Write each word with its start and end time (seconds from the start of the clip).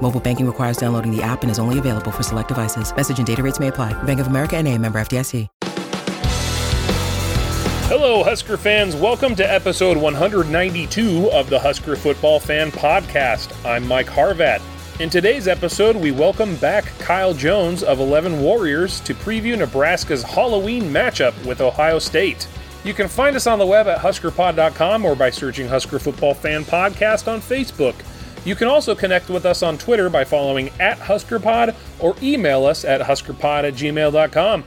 Mobile 0.00 0.20
banking 0.20 0.46
requires 0.46 0.78
downloading 0.78 1.14
the 1.14 1.22
app 1.22 1.42
and 1.42 1.50
is 1.50 1.58
only 1.58 1.78
available 1.78 2.10
for 2.10 2.22
select 2.22 2.48
devices. 2.48 2.94
Message 2.96 3.18
and 3.18 3.26
data 3.26 3.42
rates 3.42 3.60
may 3.60 3.68
apply. 3.68 3.92
Bank 4.04 4.20
of 4.20 4.28
America 4.28 4.56
and 4.56 4.66
a 4.66 4.78
member 4.78 4.98
FDIC. 4.98 5.46
Hello, 7.90 8.22
Husker 8.22 8.58
fans. 8.58 8.94
Welcome 8.94 9.34
to 9.36 9.50
episode 9.50 9.96
192 9.96 11.30
of 11.30 11.48
the 11.48 11.58
Husker 11.58 11.96
Football 11.96 12.38
Fan 12.38 12.70
Podcast. 12.70 13.52
I'm 13.64 13.86
Mike 13.88 14.08
Harvat. 14.08 14.60
In 15.00 15.08
today's 15.08 15.48
episode, 15.48 15.96
we 15.96 16.10
welcome 16.10 16.54
back 16.56 16.84
Kyle 16.98 17.32
Jones 17.32 17.82
of 17.82 17.98
11 18.00 18.42
Warriors 18.42 19.00
to 19.00 19.14
preview 19.14 19.56
Nebraska's 19.56 20.22
Halloween 20.22 20.82
matchup 20.82 21.32
with 21.46 21.60
Ohio 21.62 21.98
State. 21.98 22.46
You 22.84 22.92
can 22.92 23.08
find 23.08 23.34
us 23.34 23.46
on 23.46 23.58
the 23.58 23.66
web 23.66 23.86
at 23.86 24.00
huskerpod.com 24.00 25.04
or 25.04 25.16
by 25.16 25.30
searching 25.30 25.66
Husker 25.66 25.98
Football 25.98 26.34
Fan 26.34 26.64
Podcast 26.64 27.26
on 27.32 27.40
Facebook. 27.40 27.94
You 28.48 28.54
can 28.54 28.68
also 28.68 28.94
connect 28.94 29.28
with 29.28 29.44
us 29.44 29.62
on 29.62 29.76
Twitter 29.76 30.08
by 30.08 30.24
following 30.24 30.70
at 30.80 30.98
HuskerPod 30.98 31.74
or 32.00 32.16
email 32.22 32.64
us 32.64 32.82
at 32.82 33.02
huskerpod 33.02 33.64
at 33.64 33.74
gmail.com. 33.74 34.64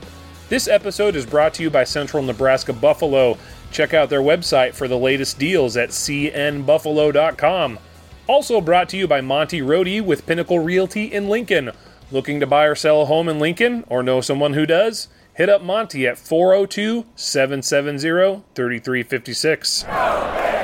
This 0.48 0.68
episode 0.68 1.16
is 1.16 1.26
brought 1.26 1.52
to 1.54 1.64
you 1.64 1.70
by 1.70 1.82
Central 1.82 2.22
Nebraska 2.22 2.72
Buffalo. 2.72 3.38
Check 3.72 3.92
out 3.92 4.08
their 4.08 4.20
website 4.20 4.74
for 4.74 4.86
the 4.86 4.96
latest 4.96 5.36
deals 5.36 5.76
at 5.76 5.88
cnbuffalo.com. 5.88 7.80
Also 8.28 8.60
brought 8.60 8.88
to 8.90 8.96
you 8.96 9.08
by 9.08 9.20
Monty 9.20 9.60
Rohde 9.60 10.00
with 10.00 10.26
Pinnacle 10.26 10.60
Realty 10.60 11.06
in 11.06 11.28
Lincoln. 11.28 11.72
Looking 12.12 12.38
to 12.38 12.46
buy 12.46 12.66
or 12.66 12.76
sell 12.76 13.02
a 13.02 13.06
home 13.06 13.28
in 13.28 13.40
Lincoln 13.40 13.82
or 13.88 14.04
know 14.04 14.20
someone 14.20 14.52
who 14.52 14.64
does? 14.64 15.08
Hit 15.34 15.48
up 15.48 15.60
Monty 15.60 16.06
at 16.06 16.18
402 16.18 17.04
770 17.16 18.44
3356. 18.54 20.61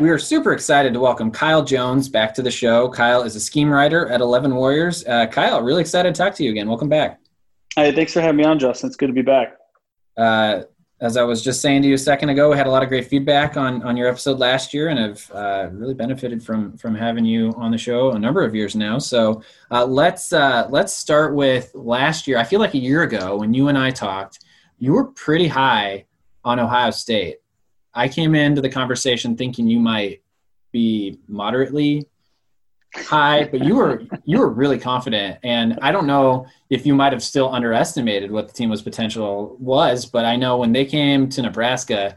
We 0.00 0.10
are 0.10 0.18
super 0.18 0.52
excited 0.52 0.92
to 0.94 0.98
welcome 0.98 1.30
Kyle 1.30 1.62
Jones 1.62 2.08
back 2.08 2.34
to 2.34 2.42
the 2.42 2.50
show. 2.50 2.88
Kyle 2.88 3.22
is 3.22 3.36
a 3.36 3.40
scheme 3.40 3.70
writer 3.70 4.08
at 4.08 4.20
11 4.20 4.52
Warriors. 4.52 5.04
Uh, 5.06 5.26
Kyle, 5.28 5.62
really 5.62 5.82
excited 5.82 6.12
to 6.12 6.18
talk 6.18 6.34
to 6.34 6.42
you 6.44 6.50
again. 6.50 6.66
Welcome 6.68 6.88
back. 6.88 7.20
Hey, 7.76 7.94
thanks 7.94 8.12
for 8.12 8.20
having 8.20 8.36
me 8.36 8.44
on, 8.44 8.58
Justin. 8.58 8.88
It's 8.88 8.96
good 8.96 9.06
to 9.06 9.12
be 9.12 9.22
back. 9.22 9.56
Uh, 10.16 10.62
as 11.00 11.16
I 11.16 11.22
was 11.22 11.44
just 11.44 11.60
saying 11.60 11.82
to 11.82 11.88
you 11.88 11.94
a 11.94 11.98
second 11.98 12.30
ago, 12.30 12.50
we 12.50 12.56
had 12.56 12.66
a 12.66 12.70
lot 12.70 12.82
of 12.82 12.88
great 12.88 13.06
feedback 13.06 13.56
on, 13.56 13.84
on 13.84 13.96
your 13.96 14.08
episode 14.08 14.40
last 14.40 14.74
year, 14.74 14.88
and 14.88 14.98
have 14.98 15.30
uh, 15.32 15.68
really 15.72 15.94
benefited 15.94 16.42
from 16.42 16.76
from 16.76 16.96
having 16.96 17.24
you 17.24 17.54
on 17.56 17.70
the 17.70 17.78
show 17.78 18.12
a 18.12 18.18
number 18.18 18.44
of 18.44 18.52
years 18.52 18.74
now. 18.74 18.98
So 18.98 19.42
uh, 19.70 19.84
let's 19.84 20.32
uh, 20.32 20.66
let's 20.70 20.92
start 20.92 21.36
with 21.36 21.70
last 21.72 22.26
year. 22.26 22.38
I 22.38 22.44
feel 22.44 22.58
like 22.58 22.74
a 22.74 22.78
year 22.78 23.02
ago 23.02 23.36
when 23.36 23.54
you 23.54 23.68
and 23.68 23.78
I 23.78 23.90
talked, 23.90 24.40
you 24.78 24.92
were 24.92 25.04
pretty 25.04 25.46
high 25.46 26.06
on 26.44 26.58
Ohio 26.58 26.90
State. 26.90 27.36
I 27.94 28.08
came 28.08 28.34
into 28.34 28.60
the 28.60 28.68
conversation 28.68 29.36
thinking 29.36 29.68
you 29.68 29.78
might 29.78 30.22
be 30.72 31.18
moderately 31.28 32.08
high, 32.94 33.44
but 33.44 33.64
you 33.64 33.76
were 33.76 34.02
you 34.24 34.38
were 34.38 34.50
really 34.50 34.78
confident, 34.78 35.38
and 35.42 35.78
I 35.82 35.92
don't 35.92 36.06
know 36.06 36.46
if 36.70 36.86
you 36.86 36.94
might 36.94 37.12
have 37.12 37.22
still 37.22 37.52
underestimated 37.52 38.30
what 38.30 38.48
the 38.48 38.54
team 38.54 38.70
was 38.70 38.82
potential 38.82 39.56
was, 39.58 40.06
but 40.06 40.24
I 40.24 40.36
know 40.36 40.58
when 40.58 40.72
they 40.72 40.84
came 40.84 41.28
to 41.30 41.42
Nebraska, 41.42 42.16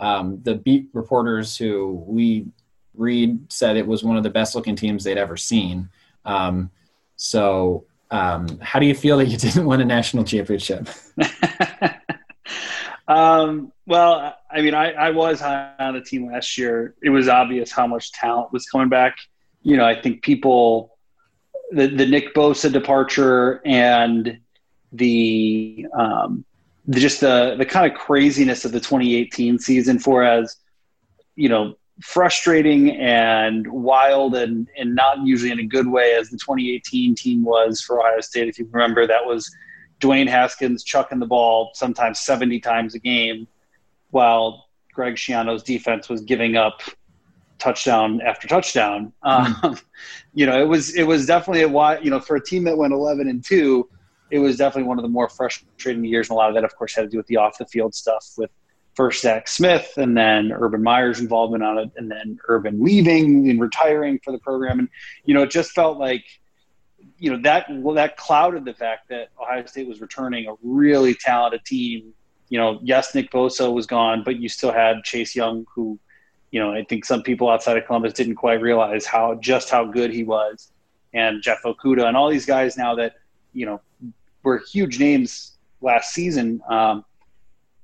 um, 0.00 0.40
the 0.42 0.54
beat 0.54 0.88
reporters 0.92 1.56
who 1.56 2.04
we 2.06 2.46
read 2.94 3.52
said 3.52 3.76
it 3.76 3.86
was 3.86 4.02
one 4.02 4.16
of 4.16 4.22
the 4.22 4.30
best 4.30 4.54
looking 4.54 4.76
teams 4.76 5.04
they'd 5.04 5.18
ever 5.18 5.36
seen. 5.36 5.88
Um, 6.24 6.70
so, 7.16 7.84
um, 8.10 8.58
how 8.60 8.78
do 8.78 8.86
you 8.86 8.94
feel 8.94 9.18
that 9.18 9.26
you 9.26 9.36
didn't 9.36 9.66
win 9.66 9.80
a 9.80 9.84
national 9.84 10.24
championship? 10.24 10.88
Um, 13.08 13.72
well, 13.86 14.36
I 14.50 14.60
mean, 14.60 14.74
I, 14.74 14.92
I 14.92 15.10
was 15.10 15.40
high 15.40 15.72
on 15.80 15.94
the 15.94 16.00
team 16.00 16.30
last 16.30 16.58
year. 16.58 16.94
It 17.02 17.10
was 17.10 17.26
obvious 17.26 17.72
how 17.72 17.86
much 17.86 18.12
talent 18.12 18.52
was 18.52 18.66
coming 18.66 18.88
back 18.88 19.16
you 19.62 19.76
know, 19.76 19.84
I 19.84 20.00
think 20.00 20.22
people, 20.22 20.96
the, 21.70 21.88
the 21.88 22.06
Nick 22.06 22.34
Bosa 22.34 22.72
departure 22.72 23.60
and 23.66 24.38
the, 24.92 25.86
um, 25.96 26.44
the, 26.86 27.00
just 27.00 27.20
the, 27.20 27.54
the 27.58 27.66
kind 27.66 27.90
of 27.90 27.98
craziness 27.98 28.64
of 28.64 28.72
the 28.72 28.80
2018 28.80 29.58
season 29.58 29.98
for 29.98 30.22
as, 30.24 30.56
you 31.36 31.48
know, 31.48 31.76
frustrating 32.00 32.96
and 32.96 33.66
wild 33.66 34.36
and, 34.36 34.68
and 34.78 34.94
not 34.94 35.18
usually 35.26 35.50
in 35.50 35.58
a 35.58 35.66
good 35.66 35.88
way 35.88 36.14
as 36.14 36.30
the 36.30 36.38
2018 36.38 37.14
team 37.14 37.44
was 37.44 37.80
for 37.80 38.00
Ohio 38.00 38.20
State. 38.20 38.48
If 38.48 38.58
you 38.58 38.68
remember, 38.70 39.06
that 39.06 39.26
was 39.26 39.50
Dwayne 40.00 40.28
Haskins 40.28 40.84
chucking 40.84 41.18
the 41.18 41.26
ball 41.26 41.70
sometimes 41.74 42.20
70 42.20 42.60
times 42.60 42.94
a 42.94 42.98
game 42.98 43.48
while 44.10 44.68
Greg 44.92 45.14
Schiano's 45.14 45.62
defense 45.62 46.08
was 46.08 46.20
giving 46.22 46.56
up 46.56 46.80
touchdown 47.58 48.20
after 48.20 48.48
touchdown. 48.48 49.12
Mm-hmm. 49.24 49.66
Um, 49.66 49.78
you 50.34 50.46
know, 50.46 50.60
it 50.60 50.66
was 50.66 50.94
it 50.94 51.04
was 51.04 51.26
definitely 51.26 51.62
a 51.62 51.68
why. 51.68 51.98
You 51.98 52.10
know, 52.10 52.20
for 52.20 52.36
a 52.36 52.44
team 52.44 52.64
that 52.64 52.76
went 52.76 52.92
eleven 52.92 53.28
and 53.28 53.44
two, 53.44 53.88
it 54.30 54.38
was 54.38 54.56
definitely 54.56 54.88
one 54.88 54.98
of 54.98 55.02
the 55.02 55.08
more 55.08 55.28
frustrating 55.28 56.04
years. 56.04 56.28
And 56.28 56.34
a 56.34 56.38
lot 56.38 56.48
of 56.48 56.54
that, 56.54 56.64
of 56.64 56.74
course, 56.76 56.94
had 56.94 57.02
to 57.02 57.08
do 57.08 57.16
with 57.16 57.26
the 57.26 57.36
off 57.36 57.58
the 57.58 57.66
field 57.66 57.94
stuff 57.94 58.26
with 58.36 58.50
first 58.94 59.22
Zach 59.22 59.46
Smith 59.46 59.92
and 59.96 60.16
then 60.16 60.50
Urban 60.52 60.82
Meyer's 60.82 61.20
involvement 61.20 61.62
on 61.62 61.78
it, 61.78 61.90
and 61.96 62.10
then 62.10 62.38
Urban 62.48 62.82
leaving 62.82 63.48
and 63.48 63.60
retiring 63.60 64.18
for 64.24 64.32
the 64.32 64.38
program. 64.38 64.78
And 64.78 64.88
you 65.24 65.34
know, 65.34 65.42
it 65.42 65.50
just 65.50 65.72
felt 65.72 65.98
like 65.98 66.24
you 67.18 67.30
know 67.30 67.42
that 67.42 67.66
well, 67.70 67.94
that 67.94 68.16
clouded 68.16 68.64
the 68.64 68.74
fact 68.74 69.08
that 69.08 69.28
Ohio 69.40 69.66
State 69.66 69.88
was 69.88 70.00
returning 70.00 70.46
a 70.46 70.54
really 70.62 71.14
talented 71.14 71.64
team. 71.64 72.12
You 72.48 72.58
know, 72.58 72.78
yes, 72.82 73.14
Nick 73.14 73.30
Bosa 73.30 73.72
was 73.72 73.86
gone, 73.86 74.22
but 74.24 74.36
you 74.36 74.48
still 74.48 74.72
had 74.72 75.04
Chase 75.04 75.36
Young, 75.36 75.66
who 75.74 75.98
you 76.50 76.60
know, 76.60 76.72
I 76.72 76.84
think 76.84 77.04
some 77.04 77.22
people 77.22 77.50
outside 77.50 77.76
of 77.76 77.86
Columbus 77.86 78.14
didn't 78.14 78.36
quite 78.36 78.60
realize 78.60 79.04
how 79.04 79.34
just 79.34 79.68
how 79.68 79.84
good 79.84 80.12
he 80.12 80.24
was, 80.24 80.72
and 81.12 81.42
Jeff 81.42 81.62
Okudah 81.64 82.06
and 82.06 82.16
all 82.16 82.30
these 82.30 82.46
guys 82.46 82.76
now 82.76 82.94
that 82.94 83.16
you 83.52 83.66
know 83.66 83.80
were 84.42 84.62
huge 84.70 84.98
names 84.98 85.58
last 85.80 86.14
season. 86.14 86.60
Um, 86.68 87.04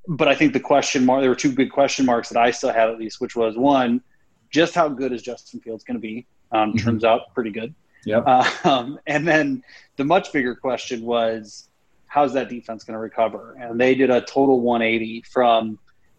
but 0.06 0.28
I 0.28 0.34
think 0.34 0.52
the 0.52 0.60
question 0.60 1.04
mark 1.04 1.20
there 1.20 1.30
were 1.30 1.36
two 1.36 1.52
big 1.52 1.70
question 1.70 2.06
marks 2.06 2.28
that 2.30 2.38
I 2.38 2.50
still 2.50 2.72
had 2.72 2.88
at 2.88 2.98
least, 2.98 3.20
which 3.20 3.36
was 3.36 3.56
one, 3.56 4.02
just 4.50 4.74
how 4.74 4.88
good 4.88 5.12
is 5.12 5.22
Justin 5.22 5.60
Fields 5.60 5.84
going 5.84 5.96
to 5.96 6.00
be? 6.00 6.26
Um, 6.52 6.70
mm-hmm. 6.70 6.78
Turns 6.78 7.04
out 7.04 7.34
pretty 7.34 7.50
good. 7.50 7.74
Yeah. 8.06 8.48
Um, 8.64 8.98
and 9.06 9.26
then 9.26 9.62
the 9.96 10.04
much 10.04 10.32
bigger 10.32 10.54
question 10.54 11.02
was, 11.02 11.68
how's 12.06 12.32
that 12.34 12.48
defense 12.48 12.84
going 12.84 12.94
to 12.94 13.00
recover? 13.00 13.56
And 13.60 13.78
they 13.78 13.94
did 13.94 14.10
a 14.10 14.20
total 14.20 14.60
180 14.60 15.22
from 15.22 15.78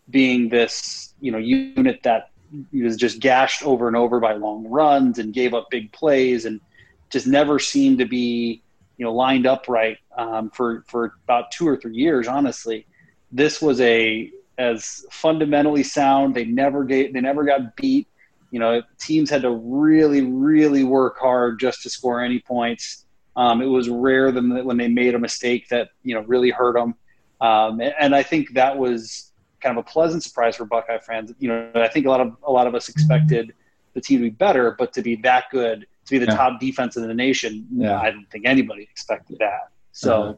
being 0.10 0.50
this 0.50 1.14
you 1.20 1.32
know 1.32 1.38
unit 1.38 2.02
that 2.04 2.32
was 2.72 2.96
just 2.96 3.20
gashed 3.20 3.64
over 3.64 3.88
and 3.88 3.98
over 3.98 4.20
by 4.20 4.34
long 4.34 4.68
runs 4.68 5.20
and 5.20 5.34
gave 5.34 5.54
up 5.54 5.70
big 5.70 5.92
plays 5.92 6.46
and 6.46 6.62
just 7.10 7.28
never 7.28 7.60
seemed 7.60 7.98
to 8.00 8.06
be 8.06 8.62
you 8.98 9.06
know 9.06 9.14
lined 9.14 9.46
up 9.48 9.68
right 9.68 9.98
um, 10.18 10.50
for 10.52 10.84
for 10.88 11.16
about 11.24 11.52
two 11.52 11.68
or 11.68 11.78
three 11.78 11.96
years. 11.96 12.28
Honestly, 12.28 12.86
this 13.32 13.62
was 13.62 13.82
a 13.82 14.32
as 14.58 15.06
fundamentally 15.12 15.84
sound. 15.84 16.36
They 16.36 16.46
never 16.46 16.84
gave, 16.84 17.14
they 17.14 17.22
never 17.22 17.44
got 17.44 17.76
beat. 17.76 18.08
You 18.56 18.60
know, 18.60 18.82
teams 18.98 19.30
had 19.30 19.42
to 19.42 19.52
really, 19.52 20.22
really 20.22 20.86
work 20.86 21.20
hard 21.20 21.60
just 21.60 21.84
to 21.84 21.90
score 21.90 22.22
any 22.22 22.40
points. 22.40 23.06
Um, 23.36 23.62
it 23.62 23.66
was 23.66 23.90
rare 23.90 24.32
them 24.32 24.64
when 24.64 24.78
they 24.78 24.88
made 24.88 25.14
a 25.14 25.20
mistake 25.20 25.68
that 25.68 25.90
you 26.04 26.16
know 26.16 26.22
really 26.22 26.52
hurt 26.52 26.76
them. 26.76 26.96
Um, 27.42 27.82
and 27.82 28.16
I 28.16 28.24
think 28.24 28.54
that 28.54 28.78
was 28.78 29.34
kind 29.60 29.78
of 29.78 29.86
a 29.86 29.90
pleasant 29.90 30.24
surprise 30.24 30.56
for 30.56 30.64
Buckeye 30.64 31.00
fans. 31.00 31.34
You 31.38 31.50
know, 31.50 31.70
I 31.76 31.90
think 31.90 32.06
a 32.06 32.10
lot 32.10 32.22
of 32.22 32.38
a 32.48 32.50
lot 32.50 32.66
of 32.66 32.76
us 32.76 32.88
expected 32.88 33.54
the 33.94 34.00
team 34.00 34.20
to 34.20 34.24
be 34.24 34.30
better, 34.30 34.74
but 34.80 34.94
to 34.94 35.02
be 35.02 35.18
that 35.18 35.50
good, 35.52 35.86
to 36.06 36.12
be 36.12 36.18
the 36.18 36.28
yeah. 36.28 36.38
top 36.38 36.58
defense 36.62 36.96
in 36.96 37.06
the 37.06 37.14
nation, 37.14 37.68
yeah. 37.74 38.00
I 38.00 38.10
don't 38.10 38.32
think 38.32 38.46
anybody 38.46 38.84
expected 38.84 39.38
that. 39.40 39.68
So, 39.92 40.38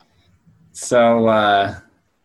uh-huh. 0.00 0.04
so 0.72 1.26
uh, 1.26 1.74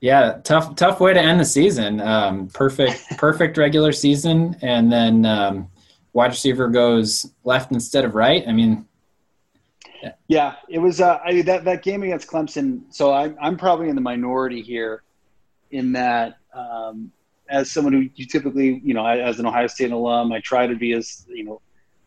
yeah, 0.03 0.39
tough 0.43 0.75
tough 0.75 0.99
way 0.99 1.13
to 1.13 1.19
end 1.21 1.39
the 1.39 1.45
season. 1.45 2.01
Um, 2.01 2.49
perfect 2.49 3.09
perfect 3.17 3.57
regular 3.57 3.93
season, 3.93 4.57
and 4.61 4.91
then 4.91 5.25
um, 5.25 5.69
wide 6.11 6.31
receiver 6.31 6.67
goes 6.67 7.31
left 7.45 7.71
instead 7.71 8.03
of 8.03 8.13
right. 8.13 8.43
I 8.45 8.51
mean. 8.51 8.85
Yeah, 10.01 10.11
yeah 10.27 10.55
it 10.67 10.79
was 10.79 10.99
uh, 10.99 11.19
I, 11.23 11.41
that 11.43 11.63
that 11.63 11.83
game 11.83 12.03
against 12.03 12.27
Clemson. 12.27 12.81
So 12.89 13.13
I, 13.13 13.33
I'm 13.41 13.55
probably 13.55 13.87
in 13.87 13.95
the 13.95 14.01
minority 14.01 14.61
here 14.61 15.03
in 15.71 15.93
that 15.93 16.37
um, 16.53 17.09
as 17.47 17.71
someone 17.71 17.93
who 17.93 18.09
you 18.15 18.25
typically, 18.25 18.81
you 18.83 18.93
know, 18.93 19.05
as 19.05 19.39
an 19.39 19.45
Ohio 19.45 19.67
State 19.67 19.93
alum, 19.93 20.33
I 20.33 20.41
try 20.41 20.67
to 20.67 20.75
be 20.75 20.91
as, 20.91 21.25
you 21.29 21.45
know, 21.45 21.61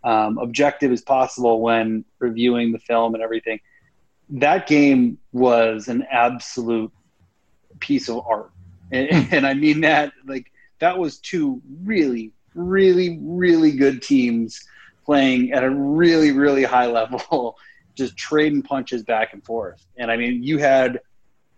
um, 0.04 0.37
objective 0.37 0.92
as 0.92 1.00
possible 1.00 1.62
when 1.62 2.04
reviewing 2.19 2.72
the 2.72 2.78
film 2.78 3.14
and 3.14 3.22
everything. 3.22 3.58
that 4.28 4.66
game 4.66 5.16
was 5.32 5.88
an 5.88 6.06
absolute 6.10 6.92
piece 7.81 8.08
of 8.08 8.26
art. 8.26 8.50
And, 8.93 9.08
and 9.32 9.46
I 9.46 9.55
mean 9.55 9.81
that 9.82 10.12
like 10.26 10.52
that 10.78 10.99
was 10.99 11.19
two 11.19 11.61
really, 11.82 12.32
really, 12.55 13.19
really 13.23 13.73
good 13.73 14.02
teams 14.02 14.62
playing 15.05 15.52
at 15.52 15.64
a 15.64 15.70
really, 15.70 16.32
really 16.32 16.64
high 16.64 16.87
level, 16.90 17.56
just 17.94 18.17
trading 18.17 18.62
punches 18.62 19.02
back 19.02 19.32
and 19.32 19.44
forth. 19.44 19.87
And 19.96 20.11
I 20.11 20.17
mean, 20.17 20.43
you 20.43 20.58
had, 20.58 21.00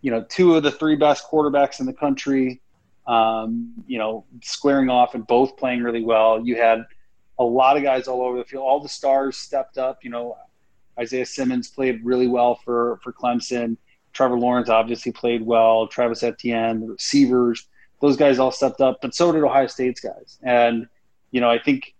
you 0.02 0.10
know, 0.10 0.24
two 0.28 0.54
of 0.54 0.62
the 0.62 0.70
three 0.70 0.96
best 0.96 1.26
quarterbacks 1.28 1.80
in 1.80 1.86
the 1.86 1.92
country, 1.92 2.60
um, 3.06 3.72
you 3.86 3.98
know, 3.98 4.24
squaring 4.42 4.90
off 4.90 5.14
and 5.14 5.26
both 5.26 5.56
playing 5.56 5.82
really 5.82 6.04
well. 6.04 6.44
You 6.44 6.56
had 6.56 6.84
a 7.38 7.44
lot 7.44 7.76
of 7.76 7.82
guys 7.82 8.06
all 8.06 8.22
over 8.22 8.36
the 8.36 8.44
field. 8.44 8.62
All 8.62 8.80
the 8.80 8.88
stars 8.88 9.36
stepped 9.36 9.78
up. 9.78 10.04
You 10.04 10.10
know, 10.10 10.36
Isaiah 10.98 11.26
Simmons 11.26 11.68
played 11.68 12.04
really 12.04 12.28
well 12.28 12.56
for 12.56 13.00
for 13.02 13.12
Clemson. 13.12 13.76
Trevor 14.18 14.36
Lawrence 14.36 14.68
obviously 14.68 15.12
played 15.12 15.46
well. 15.46 15.86
Travis 15.86 16.24
Etienne, 16.24 16.80
the 16.80 16.88
receivers, 16.88 17.68
those 18.00 18.16
guys 18.16 18.40
all 18.40 18.50
stepped 18.50 18.80
up, 18.80 18.98
but 19.00 19.14
so 19.14 19.30
did 19.30 19.44
Ohio 19.44 19.68
State's 19.68 20.00
guys. 20.00 20.40
And 20.42 20.88
you 21.30 21.40
know, 21.40 21.48
I 21.48 21.60
think 21.60 21.94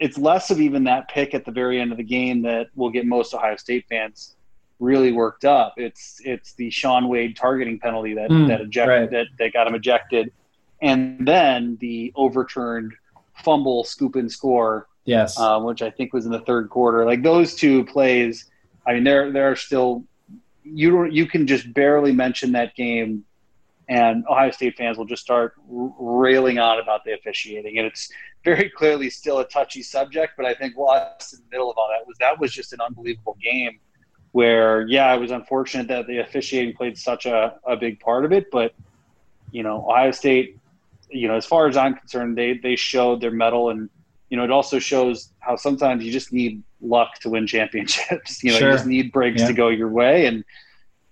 it's 0.00 0.16
less 0.16 0.50
of 0.50 0.58
even 0.58 0.84
that 0.84 1.10
pick 1.10 1.34
at 1.34 1.44
the 1.44 1.52
very 1.52 1.78
end 1.78 1.92
of 1.92 1.98
the 1.98 2.04
game 2.04 2.40
that 2.42 2.68
will 2.74 2.88
get 2.88 3.04
most 3.04 3.34
Ohio 3.34 3.56
State 3.56 3.84
fans 3.90 4.36
really 4.78 5.12
worked 5.12 5.44
up. 5.44 5.74
It's 5.76 6.22
it's 6.24 6.54
the 6.54 6.70
Shaun 6.70 7.08
Wade 7.08 7.36
targeting 7.36 7.78
penalty 7.78 8.14
that 8.14 8.30
mm, 8.30 8.48
that 8.48 8.62
ejected 8.62 8.88
right. 8.88 9.10
that, 9.10 9.26
that 9.38 9.52
got 9.52 9.66
him 9.66 9.74
ejected, 9.74 10.32
and 10.80 11.28
then 11.28 11.76
the 11.78 12.10
overturned 12.16 12.94
fumble, 13.34 13.84
scoop 13.84 14.16
and 14.16 14.32
score. 14.32 14.88
Yes, 15.04 15.38
uh, 15.38 15.60
which 15.60 15.82
I 15.82 15.90
think 15.90 16.14
was 16.14 16.24
in 16.24 16.32
the 16.32 16.40
third 16.40 16.70
quarter. 16.70 17.04
Like 17.04 17.22
those 17.22 17.54
two 17.54 17.84
plays, 17.84 18.50
I 18.86 18.94
mean, 18.94 19.04
there 19.04 19.30
there 19.30 19.50
are 19.50 19.56
still 19.56 20.06
you 20.72 21.04
you 21.06 21.26
can 21.26 21.46
just 21.46 21.72
barely 21.72 22.12
mention 22.12 22.52
that 22.52 22.74
game, 22.74 23.24
and 23.88 24.24
Ohio 24.28 24.50
State 24.50 24.76
fans 24.76 24.98
will 24.98 25.06
just 25.06 25.22
start 25.22 25.54
railing 25.68 26.58
on 26.58 26.80
about 26.80 27.04
the 27.04 27.12
officiating, 27.14 27.78
and 27.78 27.86
it's 27.86 28.10
very 28.44 28.70
clearly 28.70 29.10
still 29.10 29.38
a 29.40 29.48
touchy 29.48 29.82
subject. 29.82 30.34
But 30.36 30.46
I 30.46 30.54
think 30.54 30.76
what's 30.76 31.32
in 31.32 31.40
the 31.40 31.46
middle 31.50 31.70
of 31.70 31.78
all 31.78 31.88
that 31.88 32.06
was 32.06 32.16
that 32.18 32.38
was 32.38 32.52
just 32.52 32.72
an 32.72 32.80
unbelievable 32.80 33.36
game. 33.42 33.78
Where 34.32 34.86
yeah, 34.86 35.12
it 35.14 35.20
was 35.20 35.32
unfortunate 35.32 35.88
that 35.88 36.06
the 36.06 36.18
officiating 36.18 36.76
played 36.76 36.96
such 36.96 37.26
a, 37.26 37.56
a 37.66 37.76
big 37.76 37.98
part 38.00 38.24
of 38.24 38.32
it, 38.32 38.50
but 38.50 38.74
you 39.50 39.62
know 39.62 39.84
Ohio 39.88 40.12
State 40.12 40.56
you 41.10 41.28
know, 41.28 41.36
as 41.36 41.44
far 41.44 41.66
as 41.66 41.76
I'm 41.76 41.94
concerned, 41.94 42.36
they 42.36 42.54
they 42.54 42.76
showed 42.76 43.20
their 43.20 43.30
mettle, 43.30 43.70
and 43.70 43.90
you 44.28 44.36
know, 44.36 44.44
it 44.44 44.50
also 44.50 44.78
shows 44.78 45.32
how 45.40 45.56
sometimes 45.56 46.04
you 46.04 46.12
just 46.12 46.32
need 46.32 46.62
luck 46.80 47.18
to 47.20 47.30
win 47.30 47.46
championships. 47.46 48.42
You 48.44 48.52
know, 48.52 48.58
sure. 48.58 48.70
you 48.70 48.74
just 48.74 48.86
need 48.86 49.12
breaks 49.12 49.40
yeah. 49.40 49.48
to 49.48 49.52
go 49.52 49.68
your 49.68 49.88
way, 49.88 50.26
and 50.26 50.44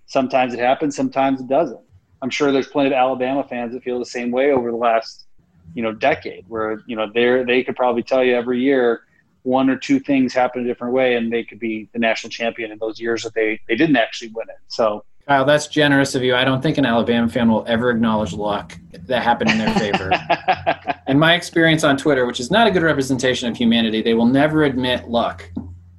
sometimes 0.05 0.53
it 0.53 0.59
happens, 0.59 0.95
sometimes 0.95 1.41
it 1.41 1.47
doesn't. 1.47 1.79
I'm 2.21 2.29
sure 2.29 2.51
there's 2.51 2.67
plenty 2.67 2.87
of 2.87 2.93
Alabama 2.93 3.43
fans 3.43 3.73
that 3.73 3.83
feel 3.83 3.99
the 3.99 4.05
same 4.05 4.31
way 4.31 4.51
over 4.51 4.71
the 4.71 4.77
last 4.77 5.25
you 5.73 5.83
know 5.83 5.93
decade, 5.93 6.45
where 6.47 6.81
you 6.87 6.95
know 6.95 7.09
they 7.11 7.43
they 7.43 7.63
could 7.63 7.75
probably 7.75 8.03
tell 8.03 8.23
you 8.23 8.35
every 8.35 8.59
year 8.59 9.01
one 9.43 9.69
or 9.69 9.77
two 9.77 9.99
things 9.99 10.33
happen 10.33 10.63
a 10.63 10.67
different 10.67 10.93
way, 10.93 11.15
and 11.15 11.31
they 11.31 11.43
could 11.43 11.59
be 11.59 11.89
the 11.93 11.99
national 11.99 12.29
champion 12.29 12.71
in 12.71 12.77
those 12.79 12.99
years 12.99 13.23
that 13.23 13.33
they 13.33 13.59
they 13.67 13.75
didn't 13.75 13.95
actually 13.95 14.29
win 14.29 14.47
it. 14.49 14.57
So 14.67 15.03
Kyle, 15.29 15.45
that's 15.45 15.67
generous 15.67 16.15
of 16.15 16.23
you. 16.23 16.35
I 16.35 16.43
don't 16.43 16.59
think 16.59 16.79
an 16.79 16.87
Alabama 16.87 17.29
fan 17.29 17.51
will 17.51 17.63
ever 17.67 17.91
acknowledge 17.91 18.33
luck 18.33 18.75
that 18.91 19.21
happened 19.21 19.51
in 19.51 19.59
their 19.59 19.73
favor. 19.75 20.11
in 21.07 21.19
my 21.19 21.35
experience 21.35 21.83
on 21.83 21.97
Twitter, 21.97 22.25
which 22.25 22.39
is 22.39 22.49
not 22.49 22.65
a 22.65 22.71
good 22.71 22.81
representation 22.81 23.47
of 23.47 23.55
humanity, 23.55 24.01
they 24.01 24.15
will 24.15 24.25
never 24.25 24.63
admit 24.63 25.07
luck 25.07 25.47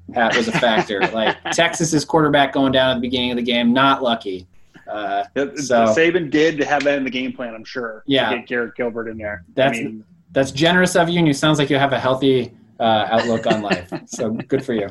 that 0.08 0.36
was 0.36 0.48
a 0.48 0.52
factor. 0.52 0.98
like 1.12 1.40
Texas's 1.52 2.04
quarterback 2.04 2.52
going 2.52 2.72
down 2.72 2.90
at 2.90 2.94
the 2.94 3.00
beginning 3.00 3.30
of 3.30 3.36
the 3.36 3.42
game, 3.42 3.72
not 3.72 4.02
lucky. 4.02 4.48
Uh, 4.88 5.22
so 5.54 5.86
Saban 5.86 6.28
did 6.28 6.58
have 6.58 6.82
that 6.82 6.98
in 6.98 7.04
the 7.04 7.10
game 7.10 7.32
plan, 7.32 7.54
I'm 7.54 7.64
sure. 7.64 8.02
Yeah, 8.06 8.34
get 8.34 8.48
Garrett 8.48 8.74
Gilbert 8.74 9.08
in 9.08 9.16
there. 9.16 9.44
That's 9.54 9.78
I 9.78 9.82
mean, 9.82 10.04
that's 10.32 10.50
generous 10.50 10.96
of 10.96 11.08
you, 11.08 11.18
and 11.18 11.28
you 11.28 11.34
sounds 11.34 11.60
like 11.60 11.70
you 11.70 11.78
have 11.78 11.92
a 11.92 12.00
healthy 12.00 12.52
uh, 12.80 13.06
outlook 13.08 13.46
on 13.46 13.62
life. 13.62 13.92
so 14.06 14.30
good 14.30 14.64
for 14.64 14.74
you. 14.74 14.88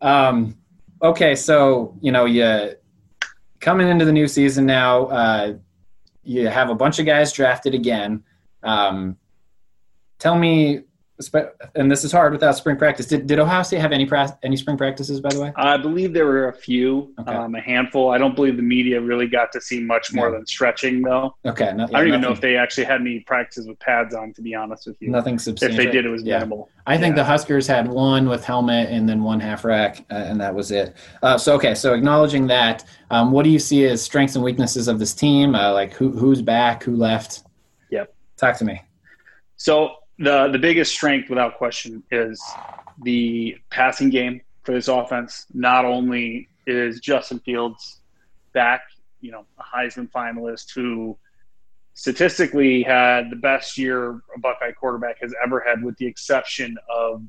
Um, 0.00 0.56
okay, 1.00 1.36
so 1.36 1.96
you 2.00 2.10
know 2.10 2.24
you 2.24 2.74
coming 3.60 3.88
into 3.88 4.04
the 4.04 4.12
new 4.12 4.26
season 4.26 4.66
now, 4.66 5.06
uh, 5.06 5.54
you 6.22 6.48
have 6.48 6.70
a 6.70 6.74
bunch 6.74 6.98
of 6.98 7.06
guys 7.06 7.32
drafted 7.32 7.74
again. 7.74 8.24
Um, 8.62 9.16
tell 10.18 10.36
me 10.36 10.82
and 11.74 11.90
this 11.90 12.04
is 12.04 12.12
hard 12.12 12.32
without 12.32 12.56
spring 12.56 12.76
practice. 12.76 13.06
Did, 13.06 13.26
did 13.26 13.38
Ohio 13.38 13.62
State 13.62 13.80
have 13.80 13.92
any 13.92 14.06
pra- 14.06 14.38
any 14.42 14.56
spring 14.56 14.76
practices, 14.76 15.20
by 15.20 15.30
the 15.30 15.40
way? 15.40 15.52
I 15.56 15.76
believe 15.76 16.12
there 16.12 16.26
were 16.26 16.48
a 16.48 16.52
few, 16.52 17.14
okay. 17.18 17.32
um, 17.32 17.54
a 17.54 17.60
handful. 17.60 18.10
I 18.10 18.18
don't 18.18 18.34
believe 18.34 18.56
the 18.56 18.62
media 18.62 19.00
really 19.00 19.26
got 19.26 19.52
to 19.52 19.60
see 19.60 19.80
much 19.80 20.12
more 20.12 20.30
than 20.30 20.46
stretching, 20.46 21.02
though. 21.02 21.34
Okay, 21.44 21.72
yeah, 21.76 21.84
I 21.84 21.86
don't 21.86 22.08
even 22.08 22.20
know 22.20 22.32
if 22.32 22.40
they 22.40 22.56
actually 22.56 22.84
had 22.84 23.00
any 23.00 23.20
practices 23.20 23.66
with 23.66 23.78
pads 23.80 24.14
on. 24.14 24.32
To 24.34 24.42
be 24.42 24.54
honest 24.54 24.86
with 24.86 24.96
you, 25.00 25.10
nothing 25.10 25.38
substantial. 25.38 25.78
If 25.78 25.86
they 25.86 25.90
did, 25.90 26.06
it 26.06 26.10
was 26.10 26.22
yeah. 26.22 26.38
minimal. 26.38 26.68
I 26.86 26.98
think 26.98 27.14
the 27.16 27.24
Huskers 27.24 27.66
had 27.66 27.88
one 27.88 28.28
with 28.28 28.44
helmet 28.44 28.88
and 28.90 29.08
then 29.08 29.22
one 29.22 29.40
half 29.40 29.64
rack, 29.64 30.04
uh, 30.10 30.14
and 30.14 30.40
that 30.40 30.54
was 30.54 30.70
it. 30.70 30.96
Uh, 31.22 31.36
so 31.36 31.54
okay, 31.54 31.74
so 31.74 31.94
acknowledging 31.94 32.46
that, 32.48 32.84
um, 33.10 33.32
what 33.32 33.44
do 33.44 33.50
you 33.50 33.58
see 33.58 33.84
as 33.86 34.02
strengths 34.02 34.34
and 34.34 34.44
weaknesses 34.44 34.88
of 34.88 34.98
this 34.98 35.14
team? 35.14 35.54
Uh, 35.54 35.72
like 35.72 35.92
who 35.92 36.10
who's 36.10 36.42
back, 36.42 36.82
who 36.82 36.96
left? 36.96 37.44
Yep. 37.90 38.14
Talk 38.36 38.56
to 38.58 38.64
me. 38.64 38.82
So 39.56 39.96
the 40.20 40.48
the 40.52 40.58
biggest 40.58 40.92
strength, 40.92 41.30
without 41.30 41.56
question, 41.56 42.02
is 42.10 42.40
the 43.02 43.56
passing 43.70 44.10
game 44.10 44.42
for 44.62 44.72
this 44.72 44.86
offense. 44.86 45.46
Not 45.54 45.84
only 45.84 46.48
is 46.66 47.00
Justin 47.00 47.40
Fields 47.40 48.00
back, 48.52 48.82
you 49.20 49.32
know, 49.32 49.46
a 49.58 49.62
Heisman 49.62 50.10
finalist 50.10 50.74
who 50.74 51.16
statistically 51.94 52.82
had 52.82 53.30
the 53.30 53.36
best 53.36 53.78
year 53.78 54.20
a 54.34 54.38
Buckeye 54.38 54.72
quarterback 54.72 55.20
has 55.22 55.34
ever 55.42 55.58
had, 55.60 55.82
with 55.82 55.96
the 55.96 56.06
exception 56.06 56.76
of 56.94 57.22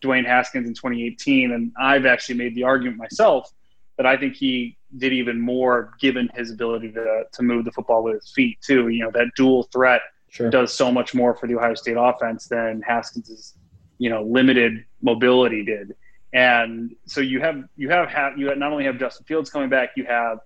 Dwayne 0.00 0.24
Haskins 0.24 0.68
in 0.68 0.74
2018. 0.74 1.50
And 1.50 1.72
I've 1.78 2.06
actually 2.06 2.36
made 2.36 2.54
the 2.54 2.62
argument 2.62 2.98
myself 2.98 3.52
that 3.96 4.06
I 4.06 4.16
think 4.16 4.34
he 4.34 4.76
did 4.98 5.12
even 5.12 5.40
more 5.40 5.92
given 6.00 6.30
his 6.34 6.52
ability 6.52 6.92
to, 6.92 7.24
to 7.32 7.42
move 7.42 7.64
the 7.64 7.72
football 7.72 8.04
with 8.04 8.14
his 8.14 8.30
feet, 8.32 8.58
too. 8.60 8.88
You 8.88 9.04
know, 9.04 9.10
that 9.12 9.32
dual 9.36 9.64
threat 9.64 10.00
sure. 10.34 10.50
does 10.50 10.72
so 10.72 10.90
much 10.90 11.14
more 11.14 11.34
for 11.36 11.46
the 11.46 11.56
Ohio 11.56 11.74
State 11.74 11.96
offense 11.98 12.48
than 12.48 12.82
Haskins's, 12.82 13.54
you 13.98 14.10
know, 14.10 14.22
limited 14.22 14.84
mobility 15.00 15.64
did. 15.64 15.94
And 16.32 16.96
so 17.06 17.20
you 17.20 17.40
have 17.40 17.62
you 17.76 17.88
have, 17.90 18.08
have 18.08 18.36
you 18.36 18.54
not 18.56 18.72
only 18.72 18.84
have 18.84 18.98
Justin 18.98 19.24
Fields 19.24 19.50
coming 19.50 19.68
back, 19.68 19.90
you 19.96 20.04
have 20.04 20.40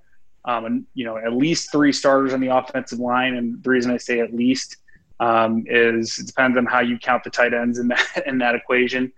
um, 0.45 0.87
you 0.93 1.07
know 1.07 1.17
at 1.17 1.33
least 1.33 1.73
three 1.73 1.93
starters 1.93 2.35
on 2.35 2.41
the 2.41 2.49
offensive 2.49 2.99
line. 2.99 3.37
And 3.37 3.63
the 3.63 3.71
reason 3.71 3.91
I 3.91 3.97
say 3.97 4.21
at 4.21 4.35
least 4.35 4.77
um, 5.19 5.65
is 5.67 6.19
it 6.19 6.27
depends 6.27 6.59
on 6.59 6.67
how 6.67 6.81
you 6.81 6.99
count 6.99 7.25
the 7.25 7.31
tight 7.31 7.55
ends 7.55 7.79
in 7.79 7.89
that 7.89 8.05
in 8.27 8.37
that 8.39 8.55
equation. 8.55 9.11